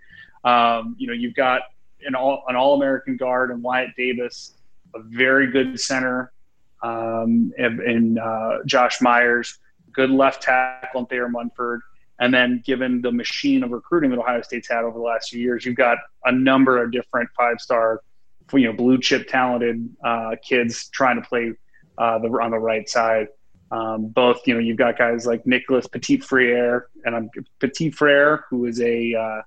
Um, 0.45 0.95
you 0.97 1.07
know 1.07 1.13
you've 1.13 1.35
got 1.35 1.63
an 2.05 2.15
all 2.15 2.45
an 2.47 2.55
all 2.55 2.75
American 2.75 3.17
guard 3.17 3.51
and 3.51 3.61
Wyatt 3.61 3.89
Davis, 3.97 4.53
a 4.95 5.01
very 5.01 5.51
good 5.51 5.77
center, 5.77 6.31
um, 6.81 7.51
and, 7.57 7.81
and 7.81 8.17
uh, 8.17 8.59
Josh 8.65 9.01
Myers 9.01 9.59
good 9.93 10.09
left 10.09 10.43
tackle 10.43 11.01
in 11.01 11.05
Thayer 11.07 11.29
Munford. 11.29 11.81
And 12.19 12.31
then, 12.31 12.61
given 12.63 13.01
the 13.01 13.11
machine 13.11 13.63
of 13.63 13.71
recruiting 13.71 14.11
that 14.11 14.19
Ohio 14.19 14.41
State's 14.41 14.69
had 14.69 14.83
over 14.83 14.97
the 14.97 15.03
last 15.03 15.31
few 15.31 15.41
years, 15.41 15.65
you've 15.65 15.75
got 15.75 15.97
a 16.25 16.31
number 16.31 16.81
of 16.81 16.91
different 16.91 17.29
five-star, 17.35 18.01
you 18.53 18.67
know, 18.67 18.73
blue 18.73 18.99
chip 18.99 19.27
talented 19.27 19.89
uh, 20.05 20.35
kids 20.47 20.89
trying 20.89 21.19
to 21.19 21.27
play 21.27 21.53
uh, 21.97 22.19
the, 22.19 22.27
on 22.27 22.51
the 22.51 22.59
right 22.59 22.87
side. 22.87 23.27
Um, 23.71 24.09
both, 24.09 24.45
you 24.45 24.53
know, 24.53 24.59
you've 24.59 24.77
got 24.77 24.99
guys 24.99 25.25
like 25.25 25.47
Nicholas 25.47 25.87
Petit 25.87 26.17
Frere 26.17 26.87
and 27.05 27.15
um, 27.15 27.29
Petit 27.59 27.89
Frere, 27.89 28.45
who 28.49 28.65
is 28.65 28.79
a 28.81 29.15
uh, 29.15 29.41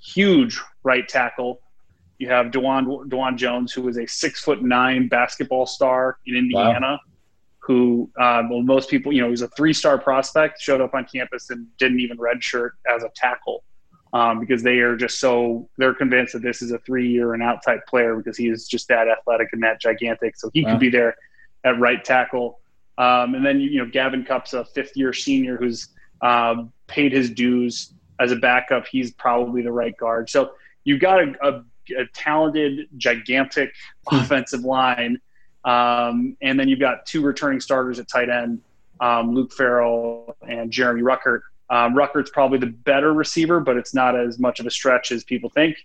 huge 0.00 0.58
right 0.82 1.06
tackle. 1.06 1.60
You 2.18 2.28
have 2.28 2.46
Dawand 2.46 3.08
Dawand 3.08 3.36
Jones, 3.36 3.72
who 3.72 3.86
is 3.88 3.98
a 3.98 4.06
six 4.06 4.42
foot 4.42 4.62
nine 4.62 5.08
basketball 5.08 5.66
star 5.66 6.18
in 6.24 6.36
Indiana. 6.36 6.92
Wow 6.92 6.98
who 7.66 8.10
um, 8.20 8.50
well, 8.50 8.62
most 8.62 8.90
people, 8.90 9.12
you 9.12 9.22
know, 9.22 9.30
he's 9.30 9.42
a 9.42 9.48
three-star 9.48 9.98
prospect, 9.98 10.60
showed 10.60 10.80
up 10.80 10.94
on 10.94 11.06
campus 11.06 11.48
and 11.50 11.66
didn't 11.78 12.00
even 12.00 12.18
redshirt 12.18 12.72
as 12.94 13.02
a 13.02 13.10
tackle 13.16 13.64
um, 14.12 14.38
because 14.38 14.62
they 14.62 14.78
are 14.78 14.96
just 14.96 15.18
so 15.18 15.68
they're 15.78 15.94
convinced 15.94 16.34
that 16.34 16.42
this 16.42 16.60
is 16.60 16.72
a 16.72 16.78
three-year 16.80 17.32
and 17.32 17.42
out 17.42 17.64
type 17.64 17.80
player 17.86 18.16
because 18.16 18.36
he 18.36 18.48
is 18.48 18.68
just 18.68 18.86
that 18.88 19.08
athletic 19.08 19.48
and 19.52 19.62
that 19.62 19.80
gigantic. 19.80 20.36
So 20.36 20.50
he 20.52 20.62
wow. 20.62 20.72
could 20.72 20.80
be 20.80 20.90
there 20.90 21.16
at 21.64 21.78
right 21.80 22.04
tackle. 22.04 22.60
Um, 22.98 23.34
and 23.34 23.44
then 23.44 23.60
you 23.60 23.82
know 23.82 23.90
Gavin 23.90 24.24
Cupp's 24.24 24.52
a 24.52 24.64
fifth-year 24.66 25.12
senior 25.12 25.56
who's 25.56 25.88
um, 26.20 26.72
paid 26.86 27.12
his 27.12 27.30
dues 27.30 27.94
as 28.20 28.30
a 28.30 28.36
backup. 28.36 28.86
He's 28.86 29.12
probably 29.12 29.62
the 29.62 29.72
right 29.72 29.96
guard. 29.96 30.28
So 30.28 30.52
you've 30.84 31.00
got 31.00 31.20
a, 31.20 31.32
a, 31.42 31.64
a 31.98 32.06
talented, 32.12 32.88
gigantic 32.98 33.72
hmm. 34.06 34.16
offensive 34.16 34.60
line 34.60 35.18
um, 35.64 36.36
and 36.42 36.58
then 36.58 36.68
you've 36.68 36.80
got 36.80 37.06
two 37.06 37.22
returning 37.22 37.60
starters 37.60 37.98
at 37.98 38.08
tight 38.08 38.28
end, 38.28 38.60
um, 39.00 39.34
Luke 39.34 39.52
Farrell 39.52 40.36
and 40.48 40.70
Jeremy 40.70 41.02
Ruckert. 41.02 41.40
Um, 41.70 41.94
Ruckert's 41.94 42.30
probably 42.30 42.58
the 42.58 42.66
better 42.66 43.12
receiver, 43.12 43.60
but 43.60 43.76
it's 43.76 43.94
not 43.94 44.18
as 44.18 44.38
much 44.38 44.60
of 44.60 44.66
a 44.66 44.70
stretch 44.70 45.12
as 45.12 45.24
people 45.24 45.50
think. 45.50 45.76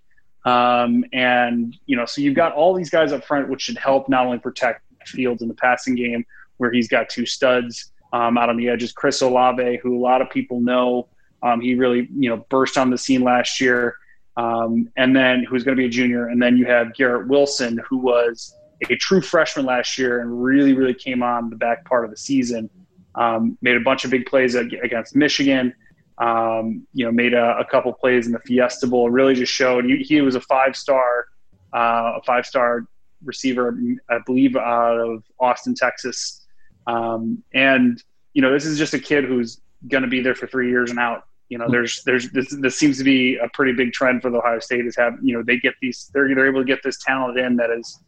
Um, 0.46 1.06
and, 1.14 1.76
you 1.86 1.96
know, 1.96 2.06
so 2.06 2.22
you've 2.22 2.36
got 2.36 2.54
all 2.54 2.74
these 2.74 2.90
guys 2.90 3.12
up 3.12 3.24
front, 3.24 3.50
which 3.50 3.62
should 3.62 3.78
help 3.78 4.10
not 4.10 4.26
only 4.26 4.40
protect 4.40 4.84
Fields 5.06 5.42
in 5.42 5.48
the 5.48 5.54
passing 5.54 5.96
game, 5.96 6.26
where 6.58 6.72
he's 6.72 6.88
got 6.88 7.10
two 7.10 7.26
studs 7.26 7.92
um, 8.14 8.38
out 8.38 8.50
on 8.50 8.58
the 8.58 8.70
edges. 8.70 8.92
Chris 8.92 9.22
Olave, 9.22 9.80
who 9.82 9.98
a 9.98 10.02
lot 10.02 10.22
of 10.22 10.30
people 10.30 10.60
know, 10.60 11.08
um, 11.42 11.62
he 11.62 11.76
really, 11.76 12.08
you 12.14 12.30
know, 12.30 12.46
burst 12.50 12.78
on 12.78 12.90
the 12.90 12.98
scene 12.98 13.24
last 13.24 13.62
year. 13.62 13.96
Um, 14.38 14.90
and 14.98 15.16
then 15.16 15.44
who's 15.44 15.64
going 15.64 15.76
to 15.76 15.80
be 15.80 15.86
a 15.86 15.90
junior. 15.90 16.28
And 16.28 16.42
then 16.42 16.58
you 16.58 16.66
have 16.66 16.94
Garrett 16.94 17.28
Wilson, 17.28 17.80
who 17.90 17.98
was 17.98 18.56
a 18.90 18.96
true 18.96 19.22
freshman 19.22 19.66
last 19.66 19.98
year 19.98 20.22
and 20.22 20.44
really, 20.44 20.74
really 20.74 20.94
came 20.94 21.22
on 21.22 21.50
the 21.50 21.56
back 21.56 21.86
part 21.86 22.06
of 22.06 22.12
the 22.12 22.18
season. 22.18 22.70
Um, 23.16 23.58
made 23.62 23.76
a 23.76 23.82
bunch 23.82 24.06
of 24.06 24.12
big 24.12 24.26
plays 24.26 24.56
against 24.56 25.16
Michigan. 25.16 25.74
Um, 26.20 26.86
you 26.94 27.06
know, 27.06 27.12
made 27.12 27.34
a, 27.34 27.58
a, 27.58 27.66
couple 27.66 27.94
plays 27.94 28.26
in 28.28 28.34
the 28.34 28.40
Fiesta 28.40 28.88
Bowl. 28.88 29.10
Really, 29.10 29.34
just 29.34 29.54
showed 29.54 29.86
he, 29.86 29.98
he 29.98 30.20
was 30.22 30.36
a 30.36 30.42
five 30.42 30.76
star, 30.76 31.28
uh, 31.74 32.18
a 32.18 32.22
five 32.26 32.46
star 32.46 32.86
receiver, 33.24 33.78
I 34.10 34.20
believe, 34.26 34.56
out 34.58 35.00
of 35.00 35.24
Austin, 35.40 35.76
Texas. 35.76 36.46
Um, 36.88 37.42
and 37.54 38.04
you 38.34 38.42
know, 38.42 38.52
this 38.52 38.66
is 38.66 38.78
just 38.78 38.94
a 38.94 39.00
kid 39.00 39.24
who's 39.26 39.62
going 39.88 40.04
to 40.04 40.10
be 40.10 40.22
there 40.22 40.36
for 40.36 40.46
three 40.46 40.70
years 40.70 40.90
and 40.90 41.00
out. 41.00 41.24
You 41.48 41.58
know, 41.58 41.68
there's 41.70 42.04
there's 42.04 42.30
this, 42.32 42.56
this 42.60 42.78
seems 42.78 42.98
to 43.00 43.04
be 43.04 43.38
a 43.38 43.50
pretty 43.54 43.74
big 43.74 43.92
trend 43.92 44.22
for 44.22 44.30
the 44.30 44.38
Ohio 44.38 44.60
State 44.60 44.86
is 44.86 44.96
have 44.98 45.14
you 45.22 45.36
know 45.36 45.42
they 45.42 45.58
get 45.58 45.74
these 45.82 46.12
they're 46.14 46.34
they're 46.36 46.48
able 46.48 46.62
to 46.62 46.66
get 46.66 46.84
this 46.84 47.02
talent 47.04 47.40
in 47.40 47.56
that 47.56 47.72
is 47.72 48.00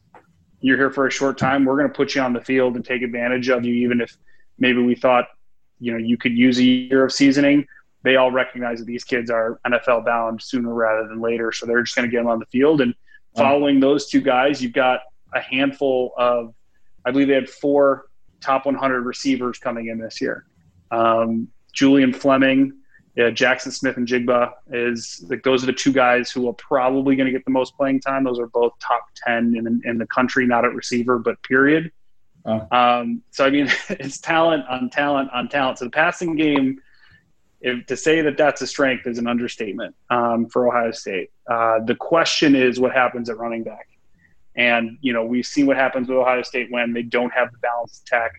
you're 0.62 0.78
here 0.78 0.92
for 0.92 1.08
a 1.08 1.12
short 1.12 1.38
time. 1.38 1.66
We're 1.66 1.78
going 1.78 1.90
to 1.90 1.94
put 1.94 2.16
you 2.16 2.22
on 2.22 2.34
the 2.34 2.42
field 2.42 2.76
and 2.76 2.86
take 2.86 3.02
advantage 3.02 3.50
of 3.50 3.66
you, 3.66 3.74
even 3.74 4.00
if 4.00 4.18
maybe 4.60 4.82
we 4.82 4.96
thought 4.96 5.26
you 5.80 5.92
know 5.92 5.98
you 5.98 6.18
could 6.18 6.38
use 6.38 6.60
a 6.60 6.64
year 6.64 7.04
of 7.04 7.12
seasoning. 7.12 7.68
They 8.04 8.16
all 8.16 8.32
recognize 8.32 8.80
that 8.80 8.86
these 8.86 9.04
kids 9.04 9.30
are 9.30 9.60
NFL 9.66 10.06
bound 10.06 10.42
sooner 10.42 10.74
rather 10.74 11.08
than 11.08 11.22
later, 11.22 11.52
so 11.52 11.66
they're 11.66 11.84
just 11.84 11.96
going 11.96 12.08
to 12.08 12.12
get 12.12 12.20
them 12.20 12.28
on 12.28 12.40
the 12.40 12.46
field. 12.48 12.82
And 12.82 12.96
following 13.36 13.80
those 13.80 14.08
two 14.08 14.22
guys, 14.22 14.62
you've 14.62 14.74
got 14.74 15.02
a 15.34 15.40
handful 15.40 16.14
of, 16.18 16.54
I 17.06 17.12
believe 17.12 17.28
they 17.28 17.36
had 17.36 17.50
four 17.50 18.08
top 18.40 18.66
100 18.66 19.02
receivers 19.02 19.60
coming 19.60 19.88
in 19.88 20.00
this 20.00 20.20
year. 20.20 20.46
Um, 20.90 21.48
Julian 21.74 22.12
Fleming, 22.12 22.74
yeah, 23.16 23.30
Jaxon 23.30 23.72
Smith-Njigba 23.72 24.54
is 24.72 25.26
like 25.28 25.44
those 25.44 25.64
are 25.64 25.66
the 25.66 25.74
two 25.74 25.92
guys 25.92 26.32
who 26.32 26.48
are 26.48 26.54
probably 26.54 27.16
going 27.16 27.26
to 27.26 27.32
get 27.32 27.44
the 27.44 27.52
most 27.52 27.76
playing 27.76 28.00
time. 28.00 28.24
Those 28.24 28.40
are 28.40 28.48
both 28.48 28.74
top 28.80 29.06
10 29.28 29.56
in, 29.58 29.82
in 29.84 29.98
the 29.98 30.08
country, 30.08 30.46
not 30.46 30.64
at 30.64 30.74
receiver, 30.74 31.20
but 31.20 31.42
period. 31.44 31.92
Oh. 32.46 32.68
Um, 32.72 33.22
so, 33.32 33.46
I 33.46 33.50
mean, 33.50 33.70
it's 33.90 34.20
talent 34.20 34.66
on 34.70 34.90
talent 34.90 35.30
on 35.32 35.50
talent. 35.50 35.80
So 35.80 35.86
the 35.86 35.92
passing 35.92 36.36
game, 36.38 36.82
if, 37.60 37.86
to 37.88 37.98
say 37.98 38.22
that 38.22 38.38
that's 38.38 38.62
a 38.62 38.68
strength 38.68 39.06
is 39.06 39.18
an 39.18 39.28
understatement 39.28 39.94
um, 40.10 40.48
for 40.48 40.70
Ohio 40.70 40.92
State. 40.92 41.32
Uh, 41.50 41.80
the 41.84 41.96
question 41.96 42.56
is 42.56 42.80
what 42.80 42.94
happens 42.94 43.30
at 43.30 43.38
running 43.38 43.64
back. 43.64 43.90
And, 44.56 44.98
you 45.02 45.12
know, 45.12 45.26
we've 45.26 45.46
seen 45.46 45.66
what 45.66 45.78
happens 45.78 46.08
with 46.08 46.18
Ohio 46.18 46.44
State 46.44 46.72
when 46.72 46.94
they 46.94 47.04
don't 47.04 47.32
have 47.34 47.52
the 47.52 47.58
balanced 47.60 48.04
attack. 48.04 48.32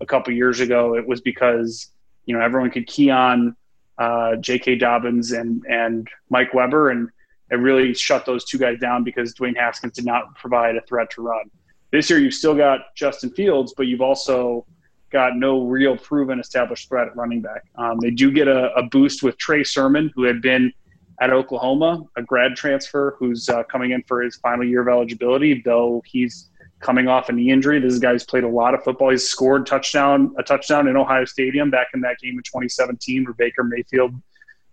A 0.00 0.06
couple 0.06 0.32
years 0.32 0.60
ago, 0.60 0.96
it 0.96 1.06
was 1.06 1.20
because, 1.20 1.88
you 2.24 2.34
know, 2.34 2.42
everyone 2.42 2.70
could 2.70 2.86
key 2.86 3.10
on 3.10 3.54
uh, 4.00 4.36
J.K. 4.36 4.76
Dobbins 4.76 5.32
and, 5.32 5.62
and 5.66 6.08
Mike 6.30 6.54
Weber, 6.54 6.90
and 6.90 7.10
it 7.50 7.56
really 7.56 7.94
shut 7.94 8.24
those 8.24 8.44
two 8.44 8.58
guys 8.58 8.80
down 8.80 9.04
because 9.04 9.34
Dwayne 9.34 9.56
Haskins 9.56 9.92
did 9.92 10.06
not 10.06 10.34
provide 10.36 10.76
a 10.76 10.80
threat 10.82 11.10
to 11.10 11.22
run. 11.22 11.50
This 11.92 12.08
year, 12.08 12.18
you've 12.18 12.34
still 12.34 12.54
got 12.54 12.94
Justin 12.96 13.30
Fields, 13.30 13.74
but 13.76 13.86
you've 13.86 14.00
also 14.00 14.64
got 15.10 15.36
no 15.36 15.64
real 15.66 15.96
proven 15.96 16.40
established 16.40 16.88
threat 16.88 17.08
at 17.08 17.16
running 17.16 17.42
back. 17.42 17.64
Um, 17.76 17.98
they 18.00 18.10
do 18.10 18.30
get 18.30 18.48
a, 18.48 18.72
a, 18.74 18.84
boost 18.84 19.22
with 19.22 19.36
Trey 19.38 19.64
Sermon, 19.64 20.10
who 20.14 20.22
had 20.22 20.40
been 20.40 20.72
at 21.20 21.32
Oklahoma, 21.32 22.04
a 22.16 22.22
grad 22.22 22.54
transfer 22.56 23.16
who's 23.18 23.48
uh, 23.48 23.64
coming 23.64 23.90
in 23.90 24.02
for 24.04 24.22
his 24.22 24.36
final 24.36 24.64
year 24.64 24.82
of 24.82 24.88
eligibility, 24.88 25.60
though 25.64 26.00
he's 26.06 26.49
coming 26.80 27.08
off 27.08 27.28
a 27.28 27.32
knee 27.32 27.50
injury. 27.50 27.78
This 27.78 27.98
guy's 27.98 28.24
played 28.24 28.44
a 28.44 28.48
lot 28.48 28.74
of 28.74 28.82
football. 28.82 29.10
He's 29.10 29.28
scored 29.28 29.66
touchdown 29.66 30.34
a 30.38 30.42
touchdown 30.42 30.88
in 30.88 30.96
Ohio 30.96 31.24
Stadium 31.24 31.70
back 31.70 31.88
in 31.94 32.00
that 32.00 32.18
game 32.18 32.36
in 32.36 32.42
2017 32.42 33.24
where 33.24 33.34
Baker 33.34 33.62
Mayfield 33.64 34.14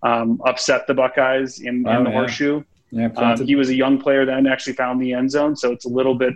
um, 0.03 0.41
upset 0.45 0.87
the 0.87 0.93
Buckeyes 0.93 1.59
in, 1.59 1.87
oh, 1.87 1.97
in 1.97 2.03
the 2.03 2.09
yeah. 2.09 2.15
horseshoe. 2.15 2.63
Yeah, 2.91 3.07
um, 3.17 3.45
he 3.45 3.55
was 3.55 3.69
a 3.69 3.75
young 3.75 3.99
player 3.99 4.25
then, 4.25 4.47
actually 4.47 4.73
found 4.73 5.01
the 5.01 5.13
end 5.13 5.29
zone. 5.29 5.55
So 5.57 5.73
it's 5.73 5.85
a 5.85 5.89
little 5.89 6.15
bit 6.15 6.33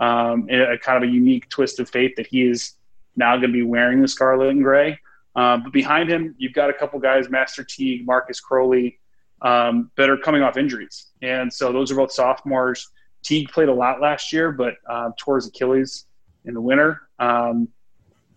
um, 0.00 0.46
a, 0.50 0.72
a 0.72 0.78
kind 0.78 1.02
of 1.02 1.08
a 1.08 1.12
unique 1.12 1.48
twist 1.50 1.78
of 1.78 1.90
fate 1.90 2.16
that 2.16 2.26
he 2.26 2.42
is 2.42 2.72
now 3.16 3.36
going 3.36 3.48
to 3.50 3.52
be 3.52 3.62
wearing 3.62 4.00
the 4.00 4.08
scarlet 4.08 4.48
and 4.48 4.62
gray. 4.62 4.98
Um, 5.36 5.62
but 5.62 5.72
behind 5.72 6.08
him, 6.10 6.34
you've 6.38 6.54
got 6.54 6.70
a 6.70 6.72
couple 6.72 6.98
guys, 6.98 7.28
Master 7.28 7.62
Teague, 7.62 8.06
Marcus 8.06 8.40
Crowley, 8.40 8.98
um, 9.42 9.90
that 9.96 10.10
are 10.10 10.16
coming 10.16 10.42
off 10.42 10.56
injuries. 10.56 11.06
And 11.22 11.52
so 11.52 11.72
those 11.72 11.90
are 11.90 11.94
both 11.94 12.12
sophomores. 12.12 12.88
Teague 13.22 13.48
played 13.50 13.68
a 13.68 13.74
lot 13.74 14.00
last 14.00 14.32
year, 14.32 14.52
but 14.52 14.74
uh, 14.88 15.10
tore 15.18 15.36
his 15.36 15.48
Achilles 15.48 16.06
in 16.44 16.54
the 16.54 16.60
winter. 16.60 17.02
Um, 17.18 17.68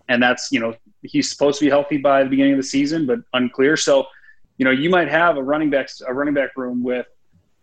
and 0.09 0.21
that's, 0.21 0.51
you 0.51 0.59
know, 0.59 0.75
he's 1.01 1.29
supposed 1.29 1.59
to 1.59 1.65
be 1.65 1.69
healthy 1.69 1.97
by 1.97 2.23
the 2.23 2.29
beginning 2.29 2.53
of 2.53 2.57
the 2.57 2.63
season, 2.63 3.05
but 3.05 3.19
unclear. 3.33 3.77
So, 3.77 4.05
you 4.57 4.65
know, 4.65 4.71
you 4.71 4.89
might 4.89 5.09
have 5.09 5.37
a 5.37 5.43
running 5.43 5.69
back, 5.69 5.89
a 6.05 6.13
running 6.13 6.33
back 6.33 6.57
room 6.57 6.83
with 6.83 7.07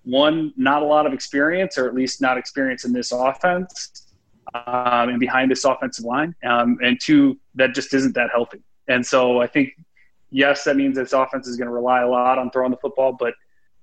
one, 0.04 0.52
not 0.56 0.82
a 0.82 0.86
lot 0.86 1.06
of 1.06 1.12
experience, 1.12 1.76
or 1.76 1.86
at 1.86 1.94
least 1.94 2.22
not 2.22 2.38
experience 2.38 2.84
in 2.84 2.92
this 2.92 3.12
offense 3.12 4.06
um, 4.54 5.10
and 5.10 5.20
behind 5.20 5.50
this 5.50 5.64
offensive 5.64 6.04
line. 6.04 6.34
Um, 6.44 6.78
and 6.82 6.98
two, 7.00 7.38
that 7.54 7.74
just 7.74 7.92
isn't 7.94 8.14
that 8.14 8.30
healthy. 8.32 8.62
And 8.88 9.04
so 9.04 9.40
I 9.40 9.46
think 9.46 9.74
yes, 10.30 10.64
that 10.64 10.76
means 10.76 10.96
this 10.96 11.12
offense 11.12 11.46
is 11.46 11.56
going 11.56 11.66
to 11.66 11.72
rely 11.72 12.00
a 12.00 12.08
lot 12.08 12.38
on 12.38 12.50
throwing 12.50 12.70
the 12.70 12.76
football, 12.78 13.12
but 13.12 13.34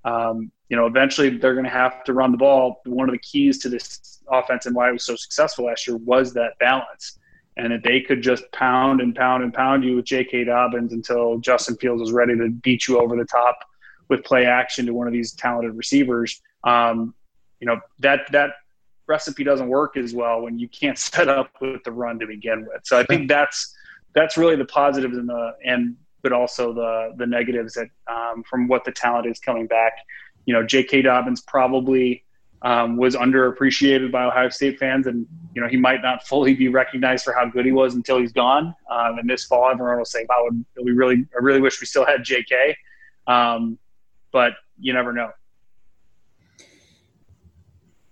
um, 0.03 0.51
you 0.70 0.76
know, 0.76 0.86
eventually 0.86 1.30
they're 1.30 1.54
going 1.54 1.66
to 1.66 1.72
have 1.72 2.04
to 2.06 2.14
run 2.14 2.32
the 2.32 2.38
ball. 2.38 2.82
One 2.86 3.08
of 3.08 3.14
the 3.14 3.20
keys 3.20 3.60
to 3.60 3.70
this 3.70 4.20
offense 4.30 4.66
and 4.66 4.76
why 4.76 4.90
it 4.90 4.94
was 4.94 5.06
so 5.06 5.16
successful 5.16 5.66
last 5.66 5.88
year 5.88 5.98
was 5.98 6.34
that 6.34 6.58
balance, 6.60 7.18
and 7.56 7.72
that 7.72 7.84
they 7.84 8.02
could 8.02 8.22
just 8.22 8.44
pound 8.52 9.02
and 9.02 9.16
pound 9.16 9.44
and 9.44 9.54
pound 9.54 9.84
you 9.84 9.96
with 9.96 10.06
J.K. 10.06 10.44
Dobbins 10.46 10.94
until 10.94 11.40
Justin 11.40 11.78
Fields 11.78 12.02
was 12.02 12.12
ready 12.12 12.36
to 12.38 12.50
beat 12.50 12.88
you 12.88 13.00
over 13.00 13.16
the 13.16 13.26
top 13.26 13.60
with 14.10 14.24
play 14.24 14.46
action 14.46 14.86
to 14.86 14.94
one 14.94 15.08
of 15.08 15.14
these 15.14 15.34
talented 15.34 15.76
receivers. 15.76 16.42
Um, 16.64 17.14
you 17.60 17.68
know 17.68 17.80
that 18.00 18.32
that 18.32 18.52
recipe 19.08 19.44
doesn't 19.44 19.70
work 19.70 19.98
as 19.98 20.14
well 20.14 20.42
when 20.42 20.60
you 20.60 20.68
can't 20.68 20.98
set 20.98 21.28
up 21.28 21.52
with 21.62 21.84
the 21.84 21.92
run 21.92 22.20
to 22.20 22.28
begin 22.28 22.62
with. 22.62 22.82
So 22.84 23.00
I 23.00 23.04
think 23.06 23.28
that's 23.28 23.74
that's 24.14 24.38
really 24.38 24.56
the 24.56 24.66
positives 24.66 25.18
and 25.18 25.30
the 25.30 25.52
and 25.64 25.96
but 26.24 26.34
also 26.34 26.74
the 26.74 27.14
the 27.18 27.26
negatives 27.26 27.74
that 27.74 27.88
um, 28.08 28.44
from 28.44 28.68
what 28.68 28.84
the 28.86 28.92
talent 28.92 29.28
is 29.28 29.40
coming 29.40 29.68
back. 29.68 29.94
You 30.48 30.54
know, 30.56 30.63
J.K. 30.63 31.04
Dobbins 31.04 31.42
probably 31.42 32.24
um, 32.63 32.98
was 32.98 33.16
underappreciated 33.16 34.12
by 34.12 34.25
Ohio 34.25 34.50
State 34.50 34.80
fans, 34.80 35.06
and 35.06 35.27
you 35.54 35.62
know 35.62 35.68
he 35.68 35.77
might 35.77 36.01
not 36.01 36.25
fully 36.25 36.56
be 36.56 36.70
recognized 36.70 37.24
for 37.24 37.34
how 37.34 37.46
good 37.46 37.66
he 37.66 37.72
was 37.72 37.94
until 37.94 38.18
he's 38.18 38.34
gone. 38.34 38.74
Um, 38.89 39.20
and 39.20 39.30
this 39.30 39.46
fall, 39.46 39.70
everyone 39.70 39.98
will 40.00 40.06
say, 40.06 40.25
"Wow, 40.27 40.50
we 40.84 40.92
really, 40.92 41.27
I 41.36 41.39
really 41.39 41.62
wish 41.62 41.80
we 41.80 41.86
still 41.86 42.06
had 42.06 42.24
J.K." 42.24 42.75
Um, 43.27 43.77
but 44.32 44.54
you 44.80 44.94
never 44.94 45.13
know. 45.13 45.30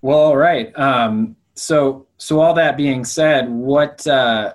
Well, 0.02 0.20
all 0.20 0.38
right. 0.38 0.78
Um, 0.78 1.36
so, 1.56 2.06
so 2.18 2.40
all 2.40 2.54
that 2.54 2.78
being 2.78 3.04
said, 3.06 3.50
what 3.50 4.06
uh, 4.06 4.54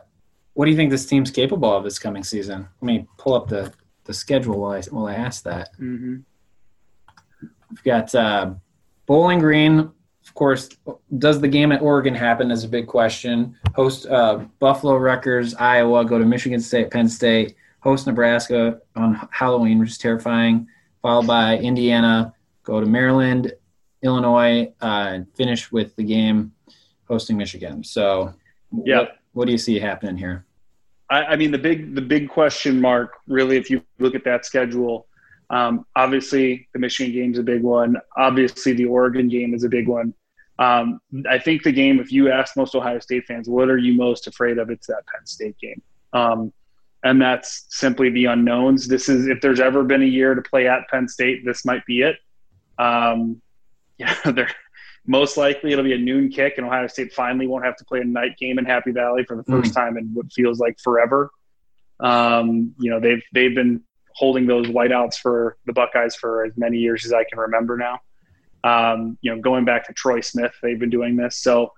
what 0.54 0.66
do 0.66 0.70
you 0.70 0.76
think 0.76 0.90
this 0.90 1.06
team's 1.06 1.30
capable 1.30 1.75
of 1.75 1.84
this 1.84 1.99
coming 1.99 2.22
season? 2.22 2.68
Let 2.80 2.87
me 2.87 3.08
pull 3.16 3.34
up 3.34 3.49
the, 3.49 3.72
the 4.04 4.14
schedule 4.14 4.60
while 4.60 4.72
I, 4.72 4.82
while 4.82 5.06
I 5.06 5.14
ask 5.14 5.42
that. 5.44 5.70
Mm-hmm. 5.80 6.18
We've 7.70 7.82
got 7.82 8.14
uh, 8.14 8.54
Bowling 9.06 9.38
Green, 9.38 9.78
of 9.78 10.34
course. 10.34 10.68
Does 11.18 11.40
the 11.40 11.48
game 11.48 11.72
at 11.72 11.82
Oregon 11.82 12.14
happen? 12.14 12.50
Is 12.50 12.64
a 12.64 12.68
big 12.68 12.86
question. 12.86 13.56
Host 13.74 14.06
uh, 14.06 14.44
Buffalo, 14.58 14.96
Rutgers, 14.96 15.54
Iowa. 15.54 16.04
Go 16.04 16.18
to 16.18 16.24
Michigan 16.24 16.60
State, 16.60 16.90
Penn 16.90 17.08
State. 17.08 17.56
Host 17.80 18.06
Nebraska 18.06 18.80
on 18.94 19.28
Halloween, 19.30 19.78
which 19.78 19.90
is 19.90 19.98
terrifying. 19.98 20.68
Followed 21.02 21.26
by 21.26 21.56
Indiana. 21.58 22.34
Go 22.62 22.78
to 22.78 22.86
Maryland, 22.86 23.52
Illinois, 24.02 24.72
uh, 24.82 25.10
and 25.12 25.26
finish 25.34 25.72
with 25.72 25.96
the 25.96 26.04
game 26.04 26.52
hosting 27.08 27.36
Michigan. 27.36 27.82
So, 27.82 28.34
yeah. 28.84 28.98
What, 28.98 29.18
what 29.32 29.44
do 29.46 29.52
you 29.52 29.58
see 29.58 29.78
happening 29.78 30.16
here? 30.16 30.44
I, 31.08 31.24
I, 31.24 31.36
mean, 31.36 31.50
the 31.50 31.58
big 31.58 31.94
the 31.94 32.02
big 32.02 32.28
question 32.28 32.80
mark, 32.80 33.14
really, 33.26 33.56
if 33.56 33.70
you 33.70 33.82
look 33.98 34.14
at 34.14 34.24
that 34.24 34.44
schedule, 34.44 35.06
um, 35.50 35.85
obviously 35.97 36.69
the 36.73 36.78
Michigan 36.78 37.12
game 37.12 37.33
is 37.33 37.38
a 37.38 37.42
big 37.42 37.62
one. 37.62 37.97
Obviously, 38.16 38.73
the 38.73 38.87
Oregon 38.87 39.28
game 39.28 39.52
is 39.52 39.64
a 39.64 39.69
big 39.69 39.88
one. 39.88 40.14
Um, 40.59 41.00
I 41.28 41.38
think 41.38 41.62
the 41.62 41.73
game, 41.73 41.99
if 41.99 42.12
you 42.12 42.30
ask 42.30 42.57
most 42.57 42.75
Ohio 42.75 43.00
State 43.00 43.25
fans, 43.26 43.49
what 43.49 43.69
are 43.69 43.78
you 43.78 43.95
most 43.95 44.26
afraid 44.26 44.59
of? 44.59 44.71
It's 44.71 44.87
that 44.87 45.02
Penn 45.12 45.26
State 45.26 45.57
game. 45.59 45.83
Um, 46.12 46.52
and 47.02 47.21
that's 47.21 47.66
simply 47.71 48.11
the 48.11 48.26
unknowns. 48.26 48.87
This 48.87 49.09
is, 49.09 49.26
if 49.26 49.40
there's 49.40 49.59
ever 49.59 49.83
been 49.83 50.02
a 50.02 50.07
year 50.07 50.35
to 50.35 50.42
play 50.42 50.69
at 50.69 50.87
Penn 50.88 51.09
State, 51.09 51.45
this 51.45 51.64
might 51.64 51.85
be 51.87 52.02
it. 52.02 52.16
Um, 52.78 53.40
yeah, 53.99 54.14
they're, 54.25 54.50
most 55.07 55.37
likely 55.37 55.73
it'll 55.73 55.85
be 55.85 55.95
a 55.95 55.99
noon 55.99 56.30
kick, 56.30 56.54
and 56.59 56.66
Ohio 56.66 56.87
State 56.87 57.12
finally 57.12 57.47
won't 57.47 57.64
have 57.64 57.76
to 57.76 57.85
play 57.85 58.00
a 58.00 58.04
night 58.04 58.37
game 58.38 58.59
in 58.59 58.64
Happy 58.64 58.92
Valley 58.92 59.25
for 59.25 59.37
the 59.37 59.45
first 59.45 59.73
mm. 59.73 59.75
time 59.75 59.97
in 59.97 60.11
what 60.14 60.33
feels 60.33 60.61
like 60.61 60.78
forever. 60.78 61.30
Um, 61.99 62.75
you 62.78 62.90
know, 62.90 63.00
they've 63.00 63.23
they've 63.33 63.54
been 63.54 63.83
holding 64.20 64.46
those 64.46 64.66
whiteouts 64.66 65.14
for 65.16 65.56
the 65.64 65.72
Buckeyes 65.72 66.14
for 66.14 66.44
as 66.44 66.52
many 66.58 66.76
years 66.76 67.06
as 67.06 67.12
I 67.14 67.24
can 67.24 67.38
remember 67.38 67.78
now. 67.78 67.98
Um, 68.62 69.16
you 69.22 69.34
know, 69.34 69.40
going 69.40 69.64
back 69.64 69.86
to 69.86 69.94
Troy 69.94 70.20
Smith, 70.20 70.52
they've 70.62 70.78
been 70.78 70.90
doing 70.90 71.16
this. 71.16 71.38
So, 71.38 71.72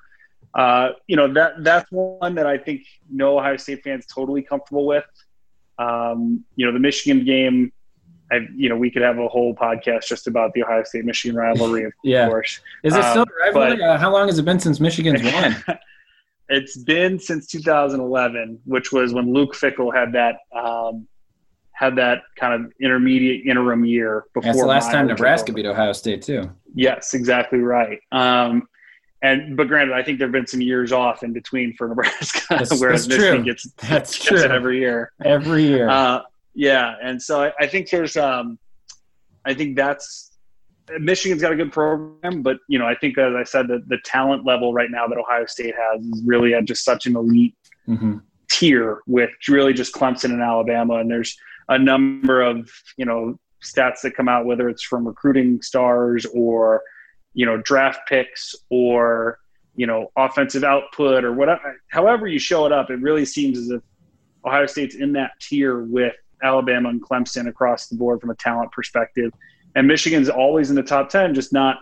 uh, 0.55 0.89
you 1.07 1.15
know, 1.17 1.33
that 1.35 1.63
that's 1.63 1.89
one 1.93 2.35
that 2.35 2.47
I 2.49 2.59
think 2.59 2.81
no 3.09 3.39
Ohio 3.39 3.57
State 3.57 3.85
fans 3.85 4.05
totally 4.07 4.43
comfortable 4.43 4.87
with. 4.87 5.05
Um, 5.79 6.45
you 6.57 6.67
know, 6.67 6.73
the 6.73 6.81
Michigan 6.81 7.25
game, 7.25 7.73
I, 8.33 8.41
you 8.57 8.69
know, 8.69 8.77
we 8.77 8.91
could 8.91 9.03
have 9.03 9.19
a 9.19 9.29
whole 9.29 9.55
podcast 9.55 10.07
just 10.09 10.27
about 10.27 10.53
the 10.55 10.65
Ohio 10.65 10.83
State 10.83 11.05
Michigan 11.05 11.37
rivalry, 11.37 11.85
of 11.85 11.93
yeah. 12.03 12.27
course. 12.29 12.59
Is 12.83 12.97
it 12.97 13.05
still 13.05 13.23
Um, 13.23 13.29
rivalry? 13.41 13.77
but- 13.77 13.81
Uh, 13.89 13.99
how 13.99 14.11
long 14.13 14.27
has 14.27 14.41
it 14.41 14.45
been 14.45 14.59
since 14.59 14.81
Michigan's 14.81 15.23
won? 15.23 15.55
it's 16.49 16.77
been 16.77 17.19
since 17.21 17.47
2011, 17.47 18.61
which 18.65 18.91
was 18.93 19.15
when 19.15 19.33
Luke 19.33 19.55
Fickell 19.55 19.95
had 19.95 20.13
that 20.15 20.37
um, 20.55 21.07
had 21.83 21.97
that 21.97 22.23
kind 22.39 22.55
of 22.55 22.73
intermediate 22.81 23.45
interim 23.45 23.85
year 23.85 24.25
before. 24.35 24.43
That's 24.47 24.61
the 24.61 24.67
last 24.67 24.93
time 24.93 25.09
Nebraska 25.09 25.53
beat 25.53 25.67
Ohio 25.67 25.93
State 25.93 26.23
too. 26.23 26.49
Yes, 26.77 27.13
exactly 27.13 27.59
right. 27.59 27.99
Um, 28.13 28.69
and 29.21 29.57
but 29.57 29.67
granted, 29.67 29.93
I 29.95 30.03
think 30.05 30.19
there 30.19 30.29
have 30.29 30.33
been 30.33 30.47
some 30.47 30.61
years 30.61 30.93
off 30.93 31.25
in 31.25 31.33
between 31.33 31.75
for 31.75 31.89
Nebraska, 31.93 32.41
That's- 32.51 32.81
whereas 32.81 33.09
that's 33.09 33.19
Michigan 33.19 33.43
true. 33.43 33.53
gets 33.53 33.73
That's 33.89 34.15
gets 34.17 34.25
true. 34.27 34.39
it 34.45 34.53
every 34.53 34.79
year. 34.79 35.11
Every 35.25 35.65
year. 35.65 35.89
Uh, 35.89 36.23
yeah, 36.55 36.95
and 37.03 37.21
so 37.21 37.43
I, 37.45 37.53
I 37.59 37.67
think 37.67 37.91
there's, 37.91 38.17
um, 38.17 38.59
I 39.45 39.55
think 39.55 39.75
that's 39.75 40.37
Michigan's 41.01 41.43
got 41.43 41.51
a 41.53 41.57
good 41.57 41.73
program, 41.73 42.43
but 42.43 42.59
you 42.69 42.79
know, 42.79 42.87
I 42.87 42.95
think 42.95 43.19
as 43.19 43.35
I 43.35 43.43
said, 43.43 43.67
the 43.67 43.83
the 43.89 43.99
talent 44.05 44.45
level 44.45 44.73
right 44.73 44.91
now 44.91 45.09
that 45.09 45.19
Ohio 45.19 45.47
State 45.47 45.75
has 45.77 46.05
is 46.05 46.23
really 46.25 46.55
at 46.55 46.65
just 46.65 46.85
such 46.85 47.07
an 47.07 47.17
elite 47.17 47.57
hmm 47.87 48.19
tier 48.51 48.99
with 49.07 49.31
really 49.49 49.73
just 49.73 49.95
Clemson 49.95 50.27
and 50.27 50.43
Alabama, 50.43 50.97
and 50.97 51.11
there's 51.11 51.37
a 51.69 51.79
number 51.79 52.43
of 52.43 52.71
you 52.97 53.05
know 53.05 53.39
stats 53.63 54.01
that 54.03 54.17
come 54.17 54.29
out, 54.29 54.47
whether 54.47 54.69
it's 54.69 54.83
from 54.83 55.07
recruiting 55.07 55.63
stars 55.63 56.27
or 56.35 56.83
you 57.35 57.47
know 57.47 57.57
draft 57.59 58.01
picks 58.09 58.55
or 58.71 59.39
you 59.77 59.87
know 59.87 60.09
offensive 60.17 60.65
output 60.65 61.25
or 61.25 61.33
whatever. 61.33 61.81
However 61.89 62.27
you 62.27 62.39
show 62.39 62.67
it 62.67 62.73
up, 62.73 62.91
it 62.91 63.01
really 63.01 63.25
seems 63.25 63.59
as 63.59 63.71
if 63.71 63.83
Ohio 64.45 64.67
State's 64.67 64.97
in 64.97 65.13
that 65.13 65.33
tier 65.41 65.85
with 65.85 66.15
Alabama 66.43 66.89
and 66.89 67.01
Clemson 67.03 67.49
across 67.49 67.87
the 67.87 67.97
board 67.97 68.21
from 68.21 68.31
a 68.31 68.35
talent 68.35 68.73
perspective, 68.73 69.33
and 69.75 69.87
Michigan's 69.87 70.29
always 70.29 70.71
in 70.71 70.77
the 70.77 70.83
top 70.83 71.09
ten, 71.09 71.35
just 71.35 71.53
not 71.53 71.79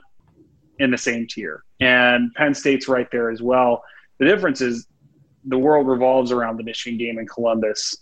in 0.79 0.91
the 0.91 0.99
same 0.99 1.27
tier. 1.27 1.63
And 1.81 2.33
Penn 2.35 2.55
State's 2.55 2.89
right 2.89 3.09
there 3.11 3.31
as 3.31 3.43
well. 3.43 3.83
The 4.19 4.27
difference 4.27 4.61
is 4.61 4.87
the 5.45 5.59
world 5.59 5.87
revolves 5.87 6.33
around 6.33 6.59
the 6.59 6.63
Michigan 6.63 6.99
game 6.99 7.19
in 7.19 7.27
Columbus, 7.27 7.97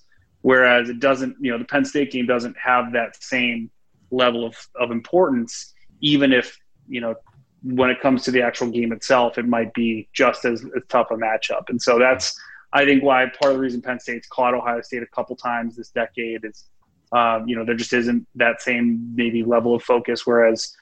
whereas 0.49 0.89
it 0.89 0.99
doesn't. 0.99 1.37
You 1.41 1.51
know, 1.53 1.59
the 1.59 1.67
Penn 1.67 1.85
State 1.85 2.11
game 2.11 2.27
doesn't 2.27 2.57
have 2.57 2.93
that 2.93 3.23
same 3.23 3.71
level 4.11 4.47
of, 4.47 4.57
of 4.81 4.91
importance, 4.91 5.75
even 6.01 6.33
if 6.33 6.59
you 6.89 7.03
know 7.03 7.17
when 7.63 7.91
it 7.91 8.01
comes 8.01 8.23
to 8.23 8.31
the 8.31 8.41
actual 8.41 8.71
game 8.71 8.91
itself, 8.93 9.37
it 9.37 9.47
might 9.47 9.75
be 9.75 10.09
just 10.15 10.47
as, 10.47 10.65
as 10.75 10.83
tough 10.89 11.09
a 11.11 11.17
matchup. 11.17 11.65
And 11.69 11.83
so 11.83 11.99
that's, 11.99 12.35
I 12.73 12.87
think, 12.87 13.03
why 13.03 13.27
part 13.27 13.53
of 13.53 13.59
the 13.59 13.61
reason 13.61 13.83
Penn 13.83 14.01
State's 14.01 14.27
caught 14.29 14.55
Ohio 14.55 14.81
State 14.81 15.03
a 15.03 15.07
couple 15.07 15.37
times 15.37 15.77
this 15.77 15.91
decade 15.91 16.45
is, 16.45 16.65
um, 17.13 17.47
you 17.47 17.55
know, 17.55 17.67
there 17.67 17.75
just 17.75 17.93
isn't 17.93 18.27
that 18.37 18.63
same 18.63 19.13
maybe 19.15 19.43
level 19.45 19.75
of 19.75 19.83
focus. 19.83 20.27
Whereas, 20.27 20.75